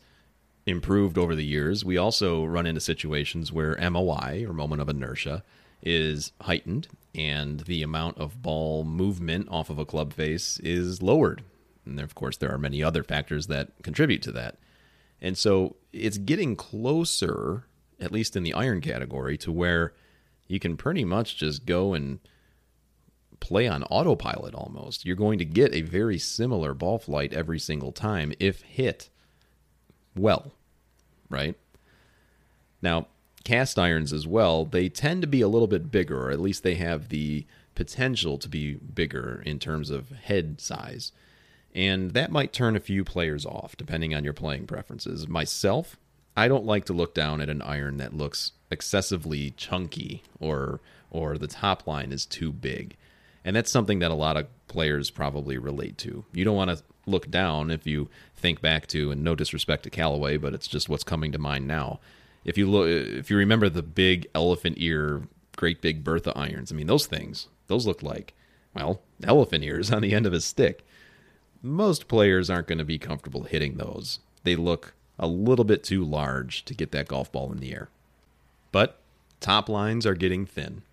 improved 0.65 1.17
over 1.17 1.35
the 1.35 1.45
years, 1.45 1.85
we 1.85 1.97
also 1.97 2.43
run 2.45 2.65
into 2.65 2.81
situations 2.81 3.51
where 3.51 3.77
MOI, 3.89 4.45
or 4.47 4.53
moment 4.53 4.81
of 4.81 4.89
inertia, 4.89 5.43
is 5.81 6.31
heightened 6.41 6.87
and 7.15 7.61
the 7.61 7.81
amount 7.81 8.17
of 8.17 8.41
ball 8.41 8.83
movement 8.83 9.47
off 9.49 9.69
of 9.69 9.79
a 9.79 9.85
club 9.85 10.13
face 10.13 10.59
is 10.59 11.01
lowered. 11.01 11.43
And 11.85 11.99
of 11.99 12.15
course, 12.15 12.37
there 12.37 12.53
are 12.53 12.57
many 12.57 12.83
other 12.83 13.03
factors 13.03 13.47
that 13.47 13.71
contribute 13.81 14.21
to 14.23 14.31
that. 14.33 14.57
And 15.21 15.37
so 15.37 15.75
it's 15.91 16.17
getting 16.17 16.55
closer, 16.55 17.65
at 17.99 18.11
least 18.11 18.35
in 18.35 18.43
the 18.43 18.53
iron 18.53 18.81
category, 18.81 19.37
to 19.39 19.51
where 19.51 19.93
you 20.47 20.59
can 20.59 20.77
pretty 20.77 21.03
much 21.03 21.37
just 21.37 21.65
go 21.65 21.93
and 21.93 22.19
play 23.39 23.67
on 23.67 23.83
autopilot 23.83 24.53
almost. 24.53 25.05
You're 25.05 25.15
going 25.15 25.39
to 25.39 25.45
get 25.45 25.73
a 25.73 25.81
very 25.81 26.17
similar 26.17 26.73
ball 26.73 26.99
flight 26.99 27.33
every 27.33 27.59
single 27.59 27.91
time 27.91 28.33
if 28.39 28.61
hit 28.61 29.09
well, 30.15 30.53
right? 31.29 31.55
Now, 32.81 33.07
cast 33.43 33.79
irons 33.79 34.13
as 34.13 34.27
well, 34.27 34.65
they 34.65 34.89
tend 34.89 35.21
to 35.21 35.27
be 35.27 35.41
a 35.41 35.47
little 35.47 35.67
bit 35.67 35.91
bigger, 35.91 36.27
or 36.27 36.31
at 36.31 36.39
least 36.39 36.63
they 36.63 36.75
have 36.75 37.09
the 37.09 37.45
potential 37.75 38.37
to 38.37 38.49
be 38.49 38.75
bigger 38.75 39.41
in 39.45 39.59
terms 39.59 39.89
of 39.89 40.09
head 40.09 40.59
size. 40.59 41.11
And 41.73 42.11
that 42.11 42.31
might 42.31 42.51
turn 42.51 42.75
a 42.75 42.81
few 42.81 43.03
players 43.03 43.45
off 43.45 43.77
depending 43.77 44.13
on 44.13 44.23
your 44.23 44.33
playing 44.33 44.67
preferences. 44.67 45.27
Myself, 45.27 45.97
I 46.35 46.47
don't 46.47 46.65
like 46.65 46.85
to 46.85 46.93
look 46.93 47.13
down 47.13 47.41
at 47.41 47.49
an 47.49 47.61
iron 47.61 47.97
that 47.97 48.13
looks 48.13 48.53
excessively 48.71 49.51
chunky 49.51 50.23
or 50.39 50.79
or 51.11 51.37
the 51.37 51.47
top 51.47 51.87
line 51.87 52.11
is 52.11 52.25
too 52.25 52.51
big. 52.51 52.95
And 53.49 53.55
that's 53.55 53.71
something 53.71 53.97
that 53.97 54.11
a 54.11 54.13
lot 54.13 54.37
of 54.37 54.45
players 54.67 55.09
probably 55.09 55.57
relate 55.57 55.97
to. 55.97 56.23
You 56.33 56.45
don't 56.45 56.55
want 56.55 56.69
to 56.69 56.83
look 57.07 57.31
down 57.31 57.71
if 57.71 57.87
you 57.87 58.07
think 58.35 58.61
back 58.61 58.85
to, 58.89 59.09
and 59.09 59.23
no 59.23 59.33
disrespect 59.33 59.81
to 59.85 59.89
Callaway, 59.89 60.37
but 60.37 60.53
it's 60.53 60.67
just 60.67 60.87
what's 60.87 61.03
coming 61.03 61.31
to 61.31 61.39
mind 61.39 61.67
now. 61.67 61.99
If 62.45 62.59
you 62.59 62.69
look, 62.69 62.87
if 62.87 63.31
you 63.31 63.37
remember 63.37 63.67
the 63.67 63.81
big 63.81 64.27
elephant 64.35 64.75
ear, 64.77 65.23
great 65.57 65.81
big 65.81 66.03
Bertha 66.03 66.31
irons, 66.37 66.71
I 66.71 66.75
mean 66.75 66.85
those 66.85 67.07
things, 67.07 67.47
those 67.65 67.87
look 67.87 68.03
like, 68.03 68.35
well, 68.75 69.01
elephant 69.23 69.63
ears 69.63 69.91
on 69.91 70.03
the 70.03 70.13
end 70.13 70.27
of 70.27 70.33
a 70.33 70.41
stick. 70.41 70.85
Most 71.63 72.07
players 72.07 72.51
aren't 72.51 72.67
going 72.67 72.77
to 72.77 72.85
be 72.85 72.99
comfortable 72.99 73.45
hitting 73.45 73.77
those. 73.77 74.19
They 74.43 74.55
look 74.55 74.93
a 75.17 75.25
little 75.25 75.65
bit 75.65 75.83
too 75.83 76.03
large 76.03 76.65
to 76.65 76.75
get 76.75 76.91
that 76.91 77.07
golf 77.07 77.31
ball 77.31 77.51
in 77.51 77.57
the 77.57 77.73
air. 77.73 77.89
But 78.71 78.99
top 79.39 79.69
lines 79.69 80.05
are 80.05 80.13
getting 80.13 80.45
thin, 80.45 80.83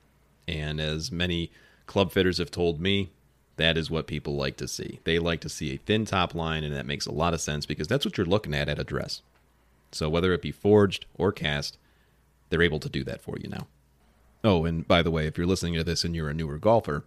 and 0.48 0.80
as 0.80 1.12
many 1.12 1.50
club 1.86 2.12
fitters 2.12 2.38
have 2.38 2.50
told 2.50 2.80
me 2.80 3.10
that 3.56 3.78
is 3.78 3.90
what 3.90 4.06
people 4.06 4.36
like 4.36 4.56
to 4.58 4.68
see. 4.68 5.00
They 5.04 5.18
like 5.18 5.40
to 5.40 5.48
see 5.48 5.72
a 5.72 5.78
thin 5.78 6.04
top 6.04 6.34
line, 6.34 6.62
and 6.62 6.74
that 6.74 6.86
makes 6.86 7.06
a 7.06 7.12
lot 7.12 7.34
of 7.34 7.40
sense 7.40 7.66
because 7.66 7.88
that's 7.88 8.04
what 8.04 8.16
you're 8.18 8.26
looking 8.26 8.54
at 8.54 8.68
at 8.68 8.78
address. 8.78 9.22
So 9.92 10.08
whether 10.08 10.32
it 10.32 10.42
be 10.42 10.52
forged 10.52 11.06
or 11.16 11.32
cast, 11.32 11.78
they're 12.50 12.62
able 12.62 12.80
to 12.80 12.88
do 12.88 13.02
that 13.04 13.22
for 13.22 13.36
you 13.38 13.48
now. 13.48 13.66
Oh, 14.44 14.64
and 14.64 14.86
by 14.86 15.02
the 15.02 15.10
way, 15.10 15.26
if 15.26 15.38
you're 15.38 15.46
listening 15.46 15.74
to 15.74 15.84
this 15.84 16.04
and 16.04 16.14
you're 16.14 16.28
a 16.28 16.34
newer 16.34 16.58
golfer, 16.58 17.04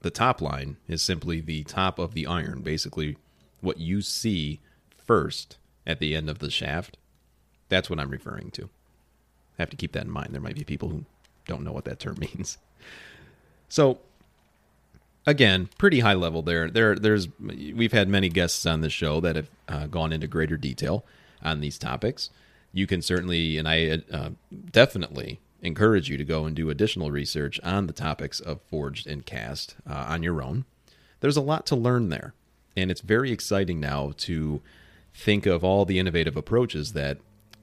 the 0.00 0.10
top 0.10 0.40
line 0.40 0.76
is 0.88 1.02
simply 1.02 1.40
the 1.40 1.64
top 1.64 1.98
of 1.98 2.14
the 2.14 2.26
iron, 2.26 2.62
basically 2.62 3.16
what 3.60 3.78
you 3.78 4.00
see 4.00 4.60
first 4.96 5.58
at 5.86 5.98
the 5.98 6.14
end 6.14 6.30
of 6.30 6.38
the 6.38 6.50
shaft. 6.50 6.96
That's 7.68 7.90
what 7.90 8.00
I'm 8.00 8.10
referring 8.10 8.50
to. 8.52 8.64
I 8.64 9.62
have 9.62 9.70
to 9.70 9.76
keep 9.76 9.92
that 9.92 10.04
in 10.04 10.10
mind. 10.10 10.30
There 10.32 10.40
might 10.40 10.54
be 10.54 10.64
people 10.64 10.88
who 10.88 11.04
don't 11.46 11.64
know 11.64 11.72
what 11.72 11.84
that 11.84 11.98
term 11.98 12.16
means. 12.20 12.58
so 13.68 13.98
again, 15.26 15.68
pretty 15.78 16.00
high 16.00 16.14
level 16.14 16.42
there. 16.42 16.70
There, 16.70 16.94
there's 16.94 17.28
we've 17.38 17.92
had 17.92 18.08
many 18.08 18.28
guests 18.28 18.66
on 18.66 18.80
the 18.80 18.90
show 18.90 19.20
that 19.20 19.36
have 19.36 19.50
uh, 19.68 19.86
gone 19.86 20.12
into 20.12 20.26
greater 20.26 20.56
detail 20.56 21.04
on 21.42 21.60
these 21.60 21.78
topics. 21.78 22.30
You 22.72 22.86
can 22.86 23.02
certainly, 23.02 23.58
and 23.58 23.68
I 23.68 24.02
uh, 24.12 24.30
definitely 24.70 25.40
encourage 25.62 26.08
you 26.08 26.16
to 26.16 26.24
go 26.24 26.44
and 26.44 26.56
do 26.56 26.70
additional 26.70 27.10
research 27.10 27.60
on 27.62 27.86
the 27.86 27.92
topics 27.92 28.40
of 28.40 28.60
forged 28.70 29.06
and 29.06 29.26
cast 29.26 29.76
uh, 29.88 30.06
on 30.08 30.22
your 30.22 30.42
own. 30.42 30.64
There's 31.20 31.36
a 31.36 31.42
lot 31.42 31.66
to 31.66 31.76
learn 31.76 32.08
there, 32.08 32.32
and 32.76 32.90
it's 32.90 33.02
very 33.02 33.30
exciting 33.30 33.80
now 33.80 34.12
to 34.18 34.62
think 35.14 35.46
of 35.46 35.64
all 35.64 35.84
the 35.84 35.98
innovative 35.98 36.36
approaches 36.36 36.92
that 36.92 37.18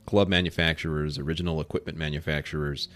club 0.06 0.28
manufacturers, 0.28 1.18
original 1.18 1.60
equipment 1.60 1.98
manufacturers, 1.98 2.88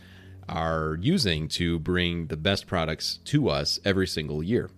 are 0.50 0.98
using 1.02 1.48
to 1.48 1.80
bring 1.80 2.28
the 2.28 2.38
best 2.38 2.68
products 2.68 3.20
to 3.26 3.50
us 3.50 3.80
every 3.86 4.08
single 4.08 4.44
year. 4.44 4.70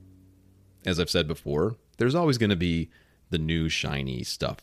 As 0.86 1.00
I've 1.00 1.10
said 1.10 1.27
before, 1.27 1.75
there's 1.98 2.15
always 2.15 2.38
going 2.38 2.50
to 2.50 2.55
be 2.55 2.89
the 3.29 3.38
new 3.38 3.70
shiny 3.70 4.24
stuff, 4.24 4.58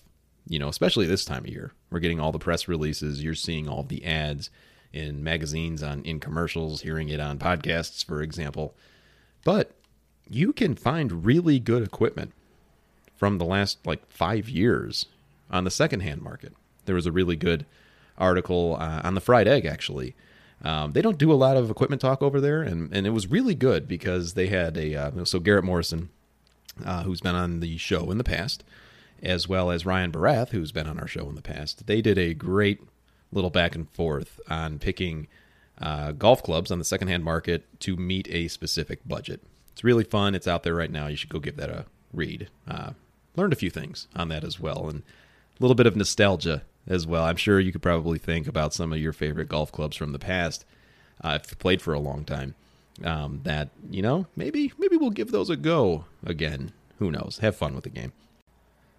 you 0.46 0.58
know, 0.58 0.68
especially 0.68 1.06
this 1.06 1.24
time 1.24 1.44
of 1.44 1.50
year. 1.50 1.72
We're 1.90 2.00
getting 2.00 2.20
all 2.20 2.32
the 2.32 2.38
press 2.38 2.68
releases, 2.68 3.22
you're 3.22 3.34
seeing 3.34 3.68
all 3.68 3.82
the 3.82 4.04
ads 4.04 4.50
in 4.92 5.22
magazines 5.22 5.82
on 5.82 6.02
in 6.02 6.20
commercials, 6.20 6.82
hearing 6.82 7.08
it 7.08 7.20
on 7.20 7.38
podcasts 7.38 8.04
for 8.04 8.22
example. 8.22 8.74
But 9.44 9.72
you 10.28 10.52
can 10.52 10.74
find 10.74 11.24
really 11.24 11.58
good 11.58 11.82
equipment 11.82 12.32
from 13.16 13.38
the 13.38 13.44
last 13.44 13.86
like 13.86 14.10
5 14.10 14.48
years 14.48 15.06
on 15.50 15.64
the 15.64 15.70
secondhand 15.70 16.22
market. 16.22 16.52
There 16.84 16.94
was 16.94 17.06
a 17.06 17.12
really 17.12 17.36
good 17.36 17.66
article 18.18 18.76
uh, 18.78 19.00
on 19.02 19.14
the 19.14 19.20
fried 19.20 19.48
egg 19.48 19.64
actually 19.64 20.14
um, 20.62 20.92
they 20.92 21.02
don't 21.02 21.18
do 21.18 21.32
a 21.32 21.34
lot 21.34 21.56
of 21.56 21.70
equipment 21.70 22.00
talk 22.00 22.22
over 22.22 22.40
there, 22.40 22.62
and, 22.62 22.94
and 22.94 23.06
it 23.06 23.10
was 23.10 23.30
really 23.30 23.54
good 23.54 23.88
because 23.88 24.34
they 24.34 24.48
had 24.48 24.76
a 24.76 24.94
uh, 24.94 25.24
so 25.24 25.38
Garrett 25.38 25.64
Morrison, 25.64 26.10
uh, 26.84 27.02
who's 27.04 27.20
been 27.20 27.34
on 27.34 27.60
the 27.60 27.78
show 27.78 28.10
in 28.10 28.18
the 28.18 28.24
past, 28.24 28.62
as 29.22 29.48
well 29.48 29.70
as 29.70 29.86
Ryan 29.86 30.12
Barath, 30.12 30.50
who's 30.50 30.72
been 30.72 30.86
on 30.86 30.98
our 30.98 31.08
show 31.08 31.28
in 31.28 31.34
the 31.34 31.42
past. 31.42 31.86
They 31.86 32.02
did 32.02 32.18
a 32.18 32.34
great 32.34 32.80
little 33.32 33.50
back 33.50 33.74
and 33.74 33.88
forth 33.90 34.38
on 34.48 34.78
picking 34.78 35.28
uh, 35.80 36.12
golf 36.12 36.42
clubs 36.42 36.70
on 36.70 36.78
the 36.78 36.84
secondhand 36.84 37.24
market 37.24 37.64
to 37.80 37.96
meet 37.96 38.28
a 38.30 38.48
specific 38.48 39.00
budget. 39.06 39.40
It's 39.72 39.84
really 39.84 40.04
fun. 40.04 40.34
It's 40.34 40.48
out 40.48 40.62
there 40.62 40.74
right 40.74 40.90
now. 40.90 41.06
You 41.06 41.16
should 41.16 41.30
go 41.30 41.38
give 41.38 41.56
that 41.56 41.70
a 41.70 41.86
read. 42.12 42.48
Uh, 42.68 42.90
learned 43.34 43.54
a 43.54 43.56
few 43.56 43.70
things 43.70 44.08
on 44.14 44.28
that 44.28 44.44
as 44.44 44.60
well, 44.60 44.88
and 44.88 45.00
a 45.00 45.62
little 45.62 45.74
bit 45.74 45.86
of 45.86 45.96
nostalgia 45.96 46.62
as 46.86 47.06
well. 47.06 47.24
I'm 47.24 47.36
sure 47.36 47.60
you 47.60 47.72
could 47.72 47.82
probably 47.82 48.18
think 48.18 48.46
about 48.46 48.74
some 48.74 48.92
of 48.92 48.98
your 48.98 49.12
favorite 49.12 49.48
golf 49.48 49.70
clubs 49.72 49.96
from 49.96 50.12
the 50.12 50.18
past. 50.18 50.64
Uh, 51.22 51.38
you 51.48 51.56
played 51.56 51.82
for 51.82 51.94
a 51.94 52.00
long 52.00 52.24
time, 52.24 52.54
um, 53.04 53.40
that 53.44 53.68
you 53.90 54.02
know 54.02 54.26
maybe 54.36 54.72
maybe 54.78 54.96
we'll 54.96 55.10
give 55.10 55.30
those 55.30 55.50
a 55.50 55.56
go 55.56 56.04
again. 56.24 56.72
Who 56.98 57.10
knows? 57.10 57.38
Have 57.40 57.56
fun 57.56 57.74
with 57.74 57.84
the 57.84 57.90
game. 57.90 58.12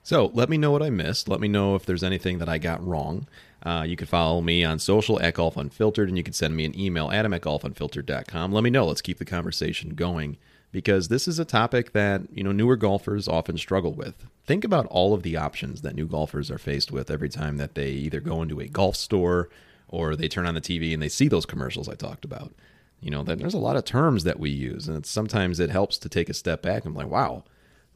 So 0.03 0.31
let 0.33 0.49
me 0.49 0.57
know 0.57 0.71
what 0.71 0.81
I 0.81 0.89
missed. 0.89 1.29
Let 1.29 1.39
me 1.39 1.47
know 1.47 1.75
if 1.75 1.85
there's 1.85 2.03
anything 2.03 2.39
that 2.39 2.49
I 2.49 2.57
got 2.57 2.85
wrong. 2.85 3.27
Uh, 3.63 3.85
you 3.87 3.95
can 3.95 4.07
follow 4.07 4.41
me 4.41 4.63
on 4.63 4.79
social 4.79 5.21
at 5.21 5.35
Golf 5.35 5.55
Unfiltered, 5.55 6.09
and 6.09 6.17
you 6.17 6.23
can 6.23 6.33
send 6.33 6.55
me 6.55 6.65
an 6.65 6.77
email, 6.79 7.11
adam 7.11 7.33
at 7.33 7.41
golfunfiltered.com. 7.41 8.51
Let 8.51 8.63
me 8.63 8.71
know. 8.71 8.87
Let's 8.87 9.03
keep 9.03 9.19
the 9.19 9.25
conversation 9.25 9.93
going 9.93 10.37
because 10.71 11.07
this 11.07 11.27
is 11.27 11.39
a 11.39 11.45
topic 11.45 11.93
that 11.93 12.21
you 12.33 12.43
know 12.43 12.51
newer 12.51 12.75
golfers 12.75 13.27
often 13.27 13.57
struggle 13.57 13.93
with. 13.93 14.25
Think 14.45 14.63
about 14.63 14.87
all 14.87 15.13
of 15.13 15.23
the 15.23 15.37
options 15.37 15.81
that 15.81 15.95
new 15.95 16.07
golfers 16.07 16.49
are 16.49 16.57
faced 16.57 16.91
with 16.91 17.11
every 17.11 17.29
time 17.29 17.57
that 17.57 17.75
they 17.75 17.89
either 17.89 18.19
go 18.19 18.41
into 18.41 18.59
a 18.59 18.67
golf 18.67 18.95
store 18.95 19.49
or 19.87 20.15
they 20.15 20.27
turn 20.27 20.47
on 20.47 20.55
the 20.55 20.61
TV 20.61 20.93
and 20.93 21.01
they 21.01 21.09
see 21.09 21.27
those 21.27 21.45
commercials 21.45 21.89
I 21.89 21.95
talked 21.95 22.25
about. 22.25 22.53
You 23.01 23.11
know, 23.11 23.23
that 23.23 23.39
there's 23.39 23.53
a 23.53 23.59
lot 23.59 23.77
of 23.77 23.85
terms 23.85 24.23
that 24.25 24.39
we 24.39 24.51
use, 24.51 24.87
and 24.87 25.05
sometimes 25.05 25.59
it 25.59 25.71
helps 25.71 25.97
to 25.97 26.09
take 26.09 26.29
a 26.29 26.35
step 26.35 26.61
back 26.61 26.85
and 26.85 26.93
be 26.93 26.99
like, 26.99 27.09
wow, 27.09 27.43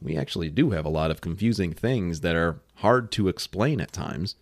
we 0.02 0.18
actually 0.18 0.50
do 0.50 0.72
have 0.72 0.86
a 0.86 0.90
lot 0.90 1.12
of 1.12 1.22
confusing 1.22 1.74
things 1.74 2.22
that 2.22 2.36
are 2.36 2.60
hard 2.76 3.12
to 3.12 3.28
explain 3.28 3.80
at 3.80 3.92
times 3.92 4.36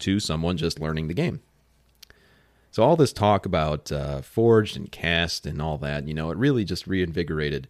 to 0.00 0.18
someone 0.18 0.56
just 0.56 0.80
learning 0.80 1.06
the 1.06 1.14
game. 1.14 1.40
So 2.70 2.82
all 2.82 2.96
this 2.96 3.12
talk 3.12 3.46
about 3.46 3.90
uh, 3.90 4.20
forged 4.20 4.76
and 4.76 4.90
cast 4.90 5.46
and 5.46 5.60
all 5.60 5.78
that, 5.78 6.06
you 6.06 6.14
know, 6.14 6.30
it 6.30 6.38
really 6.38 6.64
just 6.64 6.86
reinvigorated 6.86 7.68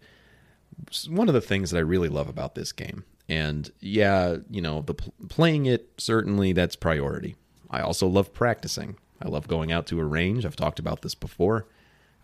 one 1.08 1.28
of 1.28 1.34
the 1.34 1.40
things 1.40 1.70
that 1.70 1.78
I 1.78 1.82
really 1.82 2.08
love 2.08 2.28
about 2.28 2.54
this 2.54 2.72
game. 2.72 3.04
And 3.28 3.70
yeah, 3.80 4.36
you 4.50 4.60
know, 4.60 4.82
the 4.82 4.94
playing 4.94 5.66
it 5.66 5.90
certainly 5.98 6.52
that's 6.52 6.76
priority. 6.76 7.36
I 7.70 7.80
also 7.80 8.06
love 8.06 8.32
practicing. 8.32 8.96
I 9.20 9.28
love 9.28 9.48
going 9.48 9.70
out 9.72 9.86
to 9.88 10.00
a 10.00 10.04
range. 10.04 10.46
I've 10.46 10.56
talked 10.56 10.78
about 10.78 11.02
this 11.02 11.14
before. 11.14 11.66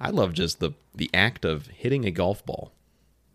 I 0.00 0.10
love 0.10 0.32
just 0.32 0.60
the 0.60 0.72
the 0.94 1.10
act 1.12 1.44
of 1.44 1.66
hitting 1.68 2.04
a 2.04 2.10
golf 2.10 2.44
ball 2.46 2.72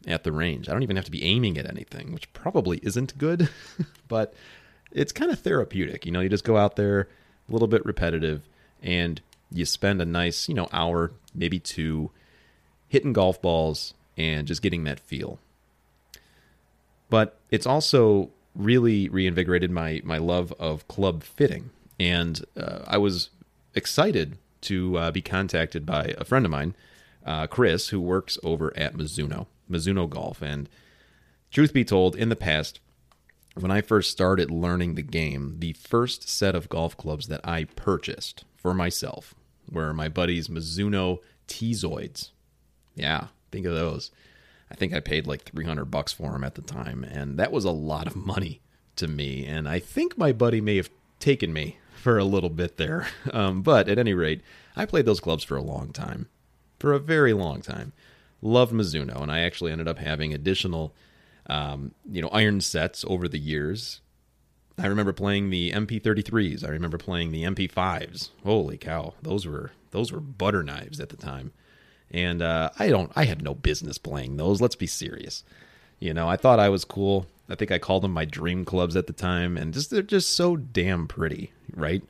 at 0.08 0.23
the 0.23 0.32
range. 0.32 0.67
I 0.67 0.73
don't 0.73 0.84
even 0.84 0.95
have 0.95 1.06
to 1.06 1.12
be 1.12 1.23
aiming 1.23 1.58
at 1.58 1.69
anything, 1.69 2.12
which 2.12 2.32
probably 2.34 2.80
isn't 2.84 3.17
good, 3.17 3.49
but 4.08 4.34
it's 4.91 5.12
kind 5.12 5.32
of 5.32 5.39
therapeutic. 5.39 6.06
You 6.06 6.12
know, 6.12 6.21
you 6.21 6.30
just 6.30 6.43
go 6.43 6.58
out 6.58 6.75
there, 6.75 7.10
a 7.47 7.52
little 7.52 7.67
bit 7.67 7.86
repetitive, 7.86 8.47
and 8.82 9.21
you 9.52 9.66
spend 9.66 10.02
a 10.02 10.06
nice, 10.06 10.48
you 10.48 10.56
know, 10.56 10.68
hour, 10.72 11.12
maybe 11.34 11.60
two, 11.60 12.12
hitting 12.88 13.14
golf 13.14 13.42
balls 13.42 13.94
and 14.18 14.48
just 14.48 14.62
getting 14.62 14.84
that 14.84 15.00
feel. 15.00 15.40
But 17.10 17.40
it's 17.50 17.66
also 17.66 18.30
really 18.56 19.10
reinvigorated 19.10 19.72
my 19.72 20.02
my 20.04 20.18
love 20.18 20.54
of 20.60 20.88
club 20.88 21.24
fitting, 21.24 21.72
and 22.00 22.44
uh, 22.58 22.80
I 22.86 22.98
was 22.98 23.30
excited 23.74 24.38
to 24.62 24.98
uh, 24.98 25.12
be 25.12 25.22
contacted 25.22 25.86
by 25.86 26.14
a 26.18 26.26
friend 26.26 26.46
of 26.46 26.52
mine, 26.52 26.76
uh, 27.26 27.48
Chris, 27.48 27.90
who 27.90 28.02
works 28.02 28.38
over 28.44 28.76
at 28.78 28.96
Mizuno, 28.96 29.48
Mizuno 29.72 30.10
Golf. 30.10 30.42
And 30.42 30.68
truth 31.50 31.74
be 31.74 31.86
told, 31.86 32.16
in 32.16 32.30
the 32.30 32.36
past, 32.36 32.80
when 33.56 33.72
I 33.72 33.82
first 33.82 34.12
started 34.12 34.52
learning 34.52 34.96
the 34.96 35.02
game, 35.02 35.56
the 35.60 35.74
first 35.74 36.28
set 36.28 36.56
of 36.56 36.70
golf 36.70 36.98
clubs 36.98 37.28
that 37.28 37.42
I 37.44 37.64
purchased 37.64 38.44
for 38.58 38.74
myself 38.74 39.34
were 39.71 39.93
my 39.93 40.10
buddy's 40.10 40.47
Mizuno 40.47 41.19
T-Zoids. 41.47 42.29
Yeah, 42.95 43.27
think 43.51 43.65
of 43.65 43.73
those. 43.73 44.12
I 44.71 44.75
think 44.75 44.93
I 44.93 44.99
paid 44.99 45.25
like 45.27 45.43
300 45.43 45.86
bucks 45.86 46.13
for 46.13 46.32
them 46.32 46.43
at 46.43 46.55
the 46.55 46.62
time, 46.62 47.03
and 47.03 47.38
that 47.38 47.51
was 47.51 47.65
a 47.65 47.71
lot 47.71 48.08
of 48.08 48.15
money 48.15 48.62
to 48.97 49.08
me. 49.08 49.45
And 49.45 49.67
I 49.67 49.79
think 49.79 50.17
my 50.17 50.32
buddy 50.32 50.62
may 50.62 50.77
have 50.77 50.89
taken 51.19 51.51
me 51.51 51.79
for 51.95 52.17
a 52.17 52.23
little 52.23 52.49
bit 52.49 52.77
there. 52.77 53.08
Um, 53.32 53.62
but 53.62 53.88
at 53.88 53.99
any 53.99 54.13
rate, 54.13 54.41
I 54.75 54.86
played 54.86 55.05
those 55.05 55.19
clubs 55.19 55.43
for 55.43 55.55
a 55.55 55.62
long 55.62 55.93
time, 55.93 56.27
for 56.79 56.93
a 56.93 56.99
very 56.99 57.34
long 57.34 57.62
time. 57.62 57.93
Loved 58.41 58.73
Mizuno, 58.73 59.21
and 59.21 59.32
I 59.32 59.39
actually 59.39 59.71
ended 59.71 59.88
up 59.88 59.99
having 59.99 60.34
additional, 60.34 60.95
um, 61.47 61.93
you 62.10 62.21
know, 62.21 62.29
iron 62.29 62.60
sets 62.62 63.05
over 63.08 63.27
the 63.27 63.38
years 63.38 64.01
I 64.80 64.88
remember 64.88 65.13
playing 65.13 65.50
the 65.50 65.72
MP33s. 65.72 66.63
I 66.63 66.70
remember 66.70 66.98
playing 66.98 67.32
the 67.32 67.44
MP5s. 67.44 68.30
Holy 68.44 68.78
cow, 68.78 69.13
those 69.22 69.46
were 69.46 69.72
those 69.92 70.12
were 70.12 70.20
butter 70.20 70.63
knives 70.63 71.00
at 71.00 71.10
the 71.10 71.18
time. 71.18 71.52
And 72.12 72.42
uh, 72.42 72.72
I 72.80 72.89
don't, 72.89 73.12
I 73.15 73.26
had 73.26 73.44
no 73.44 73.54
business 73.54 73.98
playing 73.98 74.38
those. 74.38 74.62
Let's 74.62 74.76
be 74.76 74.88
serious. 74.88 75.44
You 76.00 76.13
know, 76.13 76.28
I 76.28 76.38
thought 76.38 76.60
I 76.60 76.70
was 76.70 76.86
cool. 76.86 77.28
I 77.50 77.56
think 77.56 77.72
I 77.72 77.78
called 77.78 78.04
them 78.04 78.12
my 78.13 78.26
dream 78.26 78.65
clubs 78.65 78.96
at 78.96 79.08
the 79.08 79.13
time, 79.13 79.58
and 79.58 79.74
just 79.74 79.89
they're 79.89 80.02
just 80.02 80.36
so 80.36 80.56
damn 80.56 81.08
pretty, 81.08 81.52
right? 81.76 82.04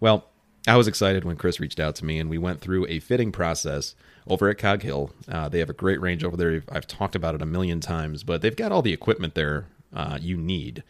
Well, 0.00 0.26
I 0.68 0.76
was 0.76 0.86
excited 0.86 1.24
when 1.24 1.36
Chris 1.36 1.60
reached 1.60 1.80
out 1.80 1.94
to 1.96 2.04
me, 2.04 2.18
and 2.18 2.28
we 2.28 2.38
went 2.38 2.60
through 2.60 2.86
a 2.86 3.00
fitting 3.00 3.32
process 3.32 3.94
over 4.26 4.48
at 4.48 4.58
Cog 4.58 4.82
Hill. 4.82 5.10
Uh, 5.28 5.48
they 5.48 5.60
have 5.60 5.70
a 5.70 5.74
great 5.74 6.00
range 6.00 6.24
over 6.24 6.36
there. 6.36 6.62
I've 6.70 6.86
talked 6.86 7.14
about 7.14 7.34
it 7.34 7.42
a 7.42 7.46
million 7.46 7.80
times, 7.80 8.22
but 8.22 8.42
they've 8.42 8.56
got 8.56 8.70
all 8.72 8.82
the 8.82 8.92
equipment 8.92 9.34
there 9.34 9.66
uh, 9.94 10.18
you 10.20 10.36
need 10.36 10.82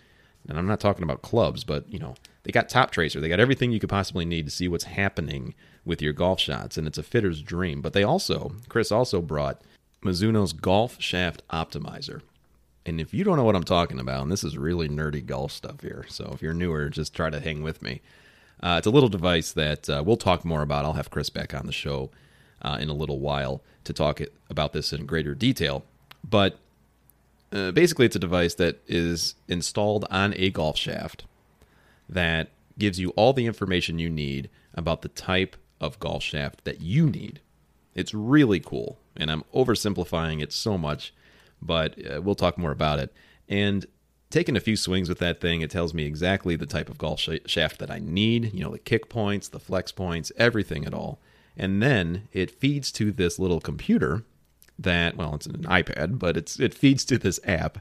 and 0.48 0.58
I'm 0.58 0.66
not 0.66 0.80
talking 0.80 1.02
about 1.02 1.22
clubs, 1.22 1.64
but 1.64 1.90
you 1.92 1.98
know, 1.98 2.14
they 2.42 2.52
got 2.52 2.68
Top 2.68 2.90
Tracer. 2.90 3.20
They 3.20 3.28
got 3.28 3.40
everything 3.40 3.72
you 3.72 3.80
could 3.80 3.88
possibly 3.88 4.24
need 4.24 4.44
to 4.44 4.50
see 4.50 4.68
what's 4.68 4.84
happening 4.84 5.54
with 5.84 6.02
your 6.02 6.12
golf 6.12 6.40
shots, 6.40 6.76
and 6.76 6.86
it's 6.86 6.98
a 6.98 7.02
fitter's 7.02 7.42
dream. 7.42 7.80
But 7.80 7.92
they 7.92 8.02
also, 8.02 8.52
Chris 8.68 8.92
also 8.92 9.20
brought 9.20 9.62
Mizuno's 10.04 10.52
Golf 10.52 11.00
Shaft 11.00 11.42
Optimizer. 11.48 12.22
And 12.84 13.00
if 13.00 13.12
you 13.12 13.24
don't 13.24 13.36
know 13.36 13.44
what 13.44 13.56
I'm 13.56 13.64
talking 13.64 13.98
about, 13.98 14.22
and 14.22 14.30
this 14.30 14.44
is 14.44 14.56
really 14.56 14.88
nerdy 14.88 15.24
golf 15.24 15.50
stuff 15.50 15.80
here, 15.80 16.06
so 16.08 16.30
if 16.32 16.42
you're 16.42 16.54
newer, 16.54 16.88
just 16.88 17.14
try 17.14 17.30
to 17.30 17.40
hang 17.40 17.62
with 17.62 17.82
me. 17.82 18.00
Uh, 18.62 18.76
it's 18.78 18.86
a 18.86 18.90
little 18.90 19.08
device 19.08 19.52
that 19.52 19.90
uh, 19.90 20.02
we'll 20.06 20.16
talk 20.16 20.44
more 20.44 20.62
about. 20.62 20.84
I'll 20.84 20.92
have 20.94 21.10
Chris 21.10 21.28
back 21.28 21.52
on 21.52 21.66
the 21.66 21.72
show 21.72 22.10
uh, 22.62 22.78
in 22.80 22.88
a 22.88 22.94
little 22.94 23.18
while 23.18 23.62
to 23.84 23.92
talk 23.92 24.20
about 24.48 24.72
this 24.72 24.92
in 24.92 25.04
greater 25.04 25.34
detail. 25.34 25.84
But 26.28 26.58
uh, 27.52 27.70
basically, 27.72 28.06
it's 28.06 28.16
a 28.16 28.20
device 28.20 28.54
that 28.54 28.80
is 28.86 29.34
installed 29.48 30.04
on 30.10 30.34
a 30.36 30.50
golf 30.50 30.76
shaft 30.76 31.24
that 32.08 32.50
gives 32.78 32.98
you 32.98 33.10
all 33.10 33.32
the 33.32 33.46
information 33.46 33.98
you 33.98 34.10
need 34.10 34.50
about 34.74 35.02
the 35.02 35.08
type 35.08 35.56
of 35.80 35.98
golf 35.98 36.22
shaft 36.22 36.64
that 36.64 36.80
you 36.80 37.08
need. 37.08 37.40
It's 37.94 38.12
really 38.12 38.60
cool, 38.60 38.98
and 39.16 39.30
I'm 39.30 39.44
oversimplifying 39.54 40.42
it 40.42 40.52
so 40.52 40.76
much, 40.76 41.14
but 41.62 41.94
uh, 42.06 42.20
we'll 42.20 42.34
talk 42.34 42.58
more 42.58 42.72
about 42.72 42.98
it. 42.98 43.12
And 43.48 43.86
taking 44.28 44.56
a 44.56 44.60
few 44.60 44.76
swings 44.76 45.08
with 45.08 45.18
that 45.20 45.40
thing, 45.40 45.62
it 45.62 45.70
tells 45.70 45.94
me 45.94 46.04
exactly 46.04 46.56
the 46.56 46.66
type 46.66 46.90
of 46.90 46.98
golf 46.98 47.20
sh- 47.20 47.30
shaft 47.46 47.78
that 47.78 47.90
I 47.90 48.00
need, 48.00 48.52
you 48.52 48.62
know, 48.64 48.72
the 48.72 48.78
kick 48.78 49.08
points, 49.08 49.48
the 49.48 49.60
flex 49.60 49.92
points, 49.92 50.30
everything 50.36 50.84
at 50.84 50.94
all. 50.94 51.18
and 51.56 51.82
then 51.82 52.28
it 52.32 52.50
feeds 52.50 52.92
to 52.92 53.10
this 53.10 53.38
little 53.38 53.60
computer 53.60 54.24
that 54.78 55.16
well, 55.16 55.34
it's 55.34 55.46
an 55.46 55.62
iPad, 55.64 56.18
but 56.18 56.36
it's 56.36 56.58
it 56.60 56.74
feeds 56.74 57.04
to 57.06 57.18
this 57.18 57.40
app 57.44 57.78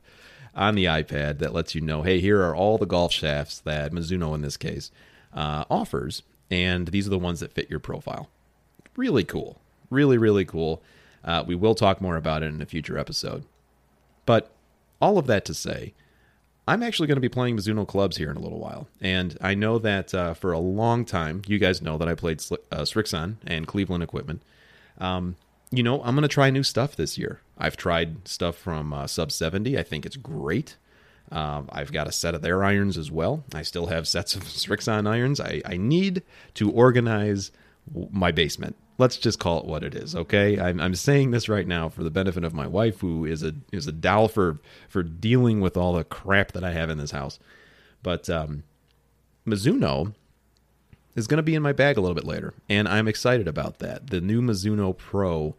on 0.55 0.75
the 0.75 0.85
iPad 0.85 1.39
that 1.39 1.53
lets 1.53 1.75
you 1.75 1.81
know, 1.81 2.01
hey, 2.01 2.19
here 2.19 2.41
are 2.41 2.55
all 2.55 2.77
the 2.77 2.85
golf 2.85 3.11
shafts 3.11 3.59
that 3.59 3.91
Mizuno 3.91 4.33
in 4.33 4.41
this 4.41 4.57
case 4.57 4.91
uh, 5.33 5.65
offers, 5.69 6.23
and 6.49 6.87
these 6.87 7.07
are 7.07 7.11
the 7.11 7.19
ones 7.19 7.41
that 7.41 7.51
fit 7.51 7.69
your 7.69 7.79
profile. 7.79 8.29
Really 8.95 9.23
cool, 9.23 9.59
really 9.89 10.17
really 10.17 10.45
cool. 10.45 10.81
Uh, 11.23 11.43
we 11.45 11.55
will 11.55 11.75
talk 11.75 11.99
more 12.01 12.17
about 12.17 12.43
it 12.43 12.47
in 12.47 12.61
a 12.61 12.65
future 12.65 12.97
episode. 12.97 13.43
But 14.25 14.51
all 15.01 15.17
of 15.17 15.27
that 15.27 15.43
to 15.45 15.53
say, 15.53 15.93
I'm 16.67 16.81
actually 16.81 17.07
going 17.07 17.17
to 17.17 17.21
be 17.21 17.29
playing 17.29 17.57
Mizuno 17.57 17.87
clubs 17.87 18.17
here 18.17 18.31
in 18.31 18.37
a 18.37 18.41
little 18.41 18.59
while. 18.59 18.87
And 19.01 19.37
I 19.41 19.53
know 19.53 19.77
that 19.79 20.13
uh, 20.13 20.33
for 20.33 20.51
a 20.51 20.59
long 20.59 21.05
time, 21.05 21.41
you 21.47 21.59
guys 21.59 21.81
know 21.81 21.97
that 21.97 22.07
I 22.07 22.15
played 22.15 22.41
uh, 22.71 22.81
Srixon 22.81 23.35
and 23.45 23.67
Cleveland 23.67 24.03
equipment. 24.03 24.41
Um, 24.99 25.35
you 25.71 25.83
know, 25.83 26.01
I'm 26.03 26.15
going 26.15 26.23
to 26.23 26.27
try 26.27 26.49
new 26.49 26.63
stuff 26.63 26.95
this 26.95 27.17
year. 27.17 27.41
I've 27.57 27.77
tried 27.77 28.27
stuff 28.27 28.55
from 28.55 28.93
uh, 28.93 29.07
Sub 29.07 29.31
70. 29.31 29.77
I 29.77 29.83
think 29.83 30.05
it's 30.05 30.17
great. 30.17 30.77
Um, 31.31 31.69
I've 31.71 31.91
got 31.91 32.07
a 32.07 32.11
set 32.11 32.35
of 32.35 32.41
their 32.41 32.63
irons 32.63 32.97
as 32.97 33.11
well. 33.11 33.43
I 33.53 33.63
still 33.63 33.87
have 33.87 34.07
sets 34.07 34.35
of 34.35 34.43
Srixon 34.45 35.07
irons. 35.07 35.39
I, 35.39 35.61
I 35.65 35.77
need 35.77 36.21
to 36.55 36.71
organize 36.71 37.51
my 38.11 38.31
basement. 38.31 38.75
Let's 38.97 39.17
just 39.17 39.39
call 39.39 39.59
it 39.59 39.65
what 39.65 39.83
it 39.83 39.93
is, 39.93 40.15
okay? 40.15 40.59
I'm, 40.59 40.79
I'm 40.79 40.95
saying 40.95 41.31
this 41.31 41.49
right 41.49 41.67
now 41.67 41.89
for 41.89 42.03
the 42.03 42.09
benefit 42.09 42.45
of 42.45 42.53
my 42.53 42.65
wife, 42.65 43.01
who 43.01 43.25
is 43.25 43.43
a 43.43 43.53
is 43.73 43.87
a 43.87 43.91
doll 43.91 44.29
for 44.29 44.59
for 44.87 45.03
dealing 45.03 45.59
with 45.59 45.75
all 45.75 45.93
the 45.93 46.05
crap 46.05 46.53
that 46.53 46.63
I 46.63 46.71
have 46.71 46.89
in 46.89 46.97
this 46.97 47.11
house. 47.11 47.37
But 48.01 48.29
um, 48.29 48.63
Mizuno 49.45 50.13
is 51.15 51.27
going 51.27 51.37
to 51.37 51.43
be 51.43 51.55
in 51.55 51.63
my 51.63 51.73
bag 51.73 51.97
a 51.97 52.01
little 52.01 52.15
bit 52.15 52.25
later, 52.25 52.53
and 52.69 52.87
I'm 52.87 53.07
excited 53.07 53.47
about 53.47 53.79
that. 53.79 54.07
The 54.07 54.21
new 54.21 54.41
Mizuno 54.41 54.95
Pro 54.97 55.55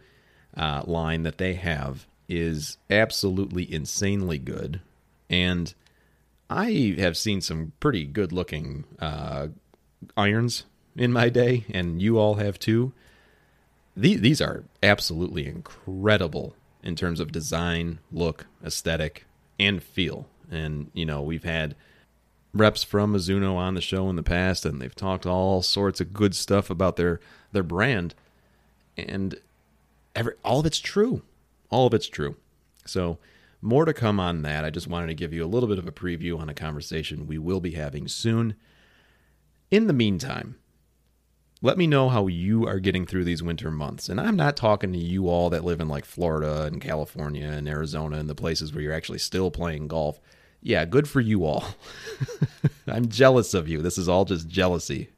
uh, 0.57 0.83
line 0.87 1.23
that 1.23 1.39
they 1.39 1.55
have 1.55 2.07
is 2.29 2.79
absolutely 2.91 3.73
insanely 3.73 4.39
good, 4.39 4.81
and 5.31 5.75
I 6.49 6.95
have 6.99 7.17
seen 7.17 7.41
some 7.41 7.73
pretty 7.81 8.05
good 8.05 8.33
looking 8.33 8.85
uh, 9.01 9.49
irons 10.17 10.65
in 10.97 11.13
my 11.13 11.29
day, 11.29 11.65
and 11.71 12.01
you 12.01 12.19
all 12.19 12.35
have 12.35 12.59
too. 12.59 12.93
These, 13.97 14.21
these 14.21 14.41
are 14.41 14.65
absolutely 14.83 15.47
incredible 15.47 16.55
in 16.83 16.97
terms 16.97 17.19
of 17.19 17.33
design, 17.33 17.99
look, 18.13 18.47
aesthetic, 18.65 19.27
and 19.59 19.83
feel. 19.83 20.29
And, 20.51 20.91
you 20.93 21.05
know, 21.05 21.23
we've 21.23 21.45
had 21.45 21.75
reps 22.59 22.85
from 22.85 23.15
Mizuno 23.15 23.55
on 23.55 23.75
the 23.75 23.81
show 23.81 24.09
in 24.09 24.17
the 24.17 24.23
past, 24.23 24.65
and 24.65 24.81
they've 24.81 24.95
talked 24.95 25.27
all 25.27 25.63
sorts 25.63 26.01
of 26.01 26.13
good 26.13 26.35
stuff 26.35 26.71
about 26.71 26.97
their 26.97 27.21
their 27.53 27.63
brand, 27.63 28.15
and 28.97 29.41
every 30.15 30.35
all 30.45 30.61
of 30.61 30.67
it's 30.67 30.79
true, 30.79 31.23
all 31.71 31.87
of 31.87 31.95
it's 31.95 32.09
true. 32.09 32.37
So 32.85 33.19
more 33.63 33.85
to 33.85 33.93
come 33.93 34.21
on 34.21 34.43
that. 34.43 34.65
I 34.65 34.71
just 34.71 34.89
wanted 34.89 35.09
to 35.09 35.15
give 35.15 35.33
you 35.33 35.45
a 35.45 35.47
little 35.47 35.69
bit 35.69 35.79
of 35.79 35.89
a 35.89 35.93
preview 35.93 36.39
on 36.39 36.49
a 36.49 36.55
conversation 36.55 37.27
we 37.27 37.39
will 37.39 37.61
be 37.61 37.73
having 37.73 38.09
soon. 38.09 38.55
In 39.71 39.87
the 39.87 39.93
meantime, 39.93 40.57
let 41.63 41.79
me 41.79 41.87
know 41.87 42.09
how 42.09 42.27
you 42.27 42.67
are 42.67 42.79
getting 42.79 43.07
through 43.07 43.25
these 43.25 43.43
winter 43.43 43.71
months. 43.71 44.09
And 44.09 44.21
I'm 44.21 44.37
not 44.37 44.57
talking 44.57 44.93
to 44.93 44.99
you 44.99 45.29
all 45.29 45.51
that 45.51 45.65
live 45.65 45.81
in 45.81 45.89
like 45.89 46.05
Florida 46.05 46.65
and 46.65 46.81
California 46.81 47.49
and 47.49 47.67
Arizona 47.67 48.19
and 48.19 48.29
the 48.29 48.35
places 48.35 48.73
where 48.73 48.83
you're 48.83 48.93
actually 48.93 49.19
still 49.19 49.51
playing 49.51 49.89
golf 49.89 50.21
yeah, 50.67 50.85
good 50.85 51.09
for 51.09 51.21
you 51.21 51.45
all. 51.45 51.65
I'm 52.89 53.09
jealous 53.09 53.55
of 53.55 53.69
you. 53.69 53.83
This 53.83 53.97
is 53.97 54.09
all 54.09 54.25
just 54.25 54.49
jealousy 54.49 55.11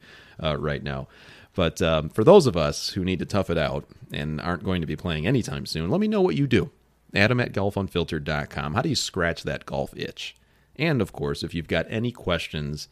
uh, 0.43 0.59
right 0.59 0.83
now. 0.83 1.09
But 1.55 1.81
um, 1.81 2.11
for 2.11 2.23
those 2.23 2.47
of 2.47 2.55
us 2.55 2.91
who 2.91 3.03
need 3.03 3.19
to 3.21 3.25
tough 3.25 3.49
it 3.49 3.57
out 3.57 3.89
and 4.13 4.43
aren't 4.43 4.63
going 4.63 4.83
to 4.83 4.87
be 4.87 4.95
playing 4.95 5.27
anytime 5.27 5.65
soon, 5.65 5.91
let 5.91 6.03
me 6.03 6.07
know 6.07 6.21
what 6.21 6.37
you 6.37 6.47
do. 6.47 6.71
Adam 7.15 7.41
at 7.41 7.53
golfunfiltered.com. 7.53 8.75
How 8.75 8.83
do 8.83 8.91
you 8.91 8.95
scratch 8.95 9.43
that 9.45 9.65
golf 9.65 9.97
itch? 9.97 10.37
And 10.77 11.01
of 11.01 11.13
course, 11.13 11.43
if 11.43 11.55
you've 11.55 11.67
got 11.67 11.87
any 11.89 12.13
questions, 12.13 12.89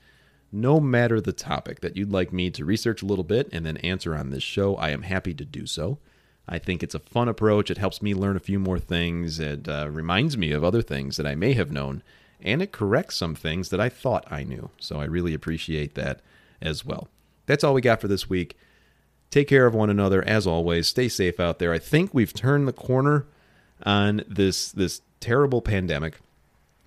no 0.51 0.81
matter 0.81 1.21
the 1.21 1.35
topic 1.35 1.81
that 1.81 1.95
you'd 1.95 2.11
like 2.11 2.33
me 2.33 2.49
to 2.53 2.65
research 2.65 3.03
a 3.03 3.07
little 3.07 3.23
bit 3.23 3.51
and 3.53 3.67
then 3.67 3.77
answer 3.79 4.17
on 4.17 4.31
this 4.31 4.43
show, 4.43 4.77
I 4.77 4.91
am 4.91 5.03
happy 5.03 5.35
to 5.35 5.45
do 5.45 5.67
so. 5.67 5.99
I 6.49 6.59
think 6.59 6.83
it's 6.83 6.95
a 6.95 7.01
fun 7.01 7.29
approach. 7.29 7.71
It 7.71 7.77
helps 7.77 8.01
me 8.01 8.15
learn 8.15 8.37
a 8.37 8.41
few 8.41 8.59
more 8.59 8.79
things. 8.79 9.41
It 9.41 9.69
uh, 9.69 9.91
reminds 9.91 10.39
me 10.39 10.53
of 10.53 10.65
other 10.65 10.81
things 10.81 11.19
that 11.19 11.27
I 11.27 11.35
may 11.35 11.53
have 11.53 11.71
known 11.71 12.03
and 12.43 12.63
it 12.63 12.73
corrects 12.73 13.17
some 13.17 13.35
things 13.35 13.71
that 13.71 13.81
I 13.81 13.89
thought 13.89 14.31
I 14.31 14.45
knew. 14.45 14.71
So 14.79 15.01
I 15.01 15.05
really 15.05 15.35
appreciate 15.35 15.95
that 15.95 16.21
as 16.61 16.85
well. 16.85 17.09
That's 17.47 17.65
all 17.65 17.75
we 17.75 17.81
got 17.81 18.01
for 18.01 18.09
this 18.09 18.29
week. 18.29 18.57
Take 19.31 19.49
care 19.49 19.67
of 19.67 19.75
one 19.75 19.91
another 19.91 20.23
as 20.27 20.47
always. 20.47 20.87
Stay 20.87 21.09
safe 21.09 21.41
out 21.41 21.59
there. 21.59 21.73
I 21.73 21.79
think 21.79 22.13
we've 22.13 22.33
turned 22.33 22.69
the 22.69 22.73
corner 22.73 23.27
on 23.85 24.23
this 24.29 24.73
this 24.73 25.03
terrible 25.21 25.63
pandemic. 25.63 26.19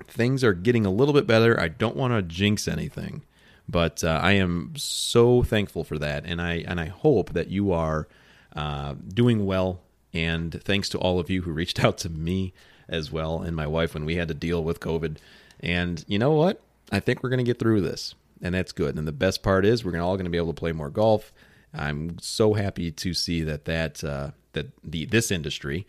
Things 0.07 0.43
are 0.43 0.53
getting 0.53 0.85
a 0.85 0.91
little 0.91 1.13
bit 1.13 1.27
better. 1.27 1.59
I 1.59 1.67
don't 1.67 1.95
want 1.95 2.13
to 2.13 2.21
jinx 2.21 2.67
anything, 2.67 3.23
but 3.67 4.03
uh, 4.03 4.19
I 4.23 4.33
am 4.33 4.73
so 4.75 5.43
thankful 5.43 5.83
for 5.83 5.97
that, 5.99 6.23
and 6.25 6.41
I 6.41 6.63
and 6.67 6.79
I 6.79 6.85
hope 6.85 7.33
that 7.33 7.49
you 7.49 7.71
are 7.71 8.07
uh, 8.55 8.95
doing 9.07 9.45
well. 9.45 9.81
And 10.11 10.59
thanks 10.63 10.89
to 10.89 10.97
all 10.97 11.19
of 11.19 11.29
you 11.29 11.43
who 11.43 11.51
reached 11.51 11.83
out 11.83 11.97
to 11.99 12.09
me 12.09 12.53
as 12.89 13.11
well 13.11 13.41
and 13.41 13.55
my 13.55 13.67
wife 13.67 13.93
when 13.93 14.05
we 14.05 14.15
had 14.15 14.27
to 14.27 14.33
deal 14.33 14.63
with 14.63 14.79
COVID. 14.79 15.17
And 15.59 16.03
you 16.07 16.19
know 16.19 16.31
what? 16.31 16.61
I 16.91 16.99
think 16.99 17.21
we're 17.21 17.29
going 17.29 17.43
to 17.43 17.43
get 17.43 17.59
through 17.59 17.81
this, 17.81 18.15
and 18.41 18.55
that's 18.55 18.71
good. 18.71 18.97
And 18.97 19.07
the 19.07 19.11
best 19.11 19.43
part 19.43 19.65
is 19.65 19.83
we're 19.83 19.99
all 19.99 20.15
going 20.15 20.25
to 20.25 20.31
be 20.31 20.37
able 20.37 20.53
to 20.53 20.59
play 20.59 20.71
more 20.71 20.89
golf. 20.89 21.31
I'm 21.73 22.17
so 22.19 22.53
happy 22.53 22.91
to 22.91 23.13
see 23.13 23.41
that 23.43 23.65
that 23.65 24.03
uh, 24.03 24.31
that 24.53 24.67
the 24.83 25.05
this 25.05 25.31
industry 25.31 25.85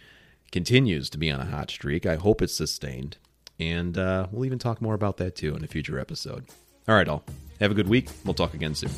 continues 0.52 1.08
to 1.10 1.18
be 1.18 1.30
on 1.30 1.40
a 1.40 1.46
hot 1.46 1.70
streak. 1.70 2.04
I 2.04 2.16
hope 2.16 2.42
it's 2.42 2.54
sustained, 2.54 3.16
and 3.58 3.96
uh, 3.96 4.26
we'll 4.30 4.44
even 4.44 4.58
talk 4.58 4.82
more 4.82 4.94
about 4.94 5.16
that 5.18 5.36
too 5.36 5.56
in 5.56 5.64
a 5.64 5.68
future 5.68 5.98
episode. 5.98 6.44
All 6.86 6.94
right, 6.94 7.08
all 7.08 7.24
have 7.60 7.70
a 7.70 7.74
good 7.74 7.88
week. 7.88 8.10
We'll 8.24 8.34
talk 8.34 8.52
again 8.52 8.74
soon. 8.74 8.90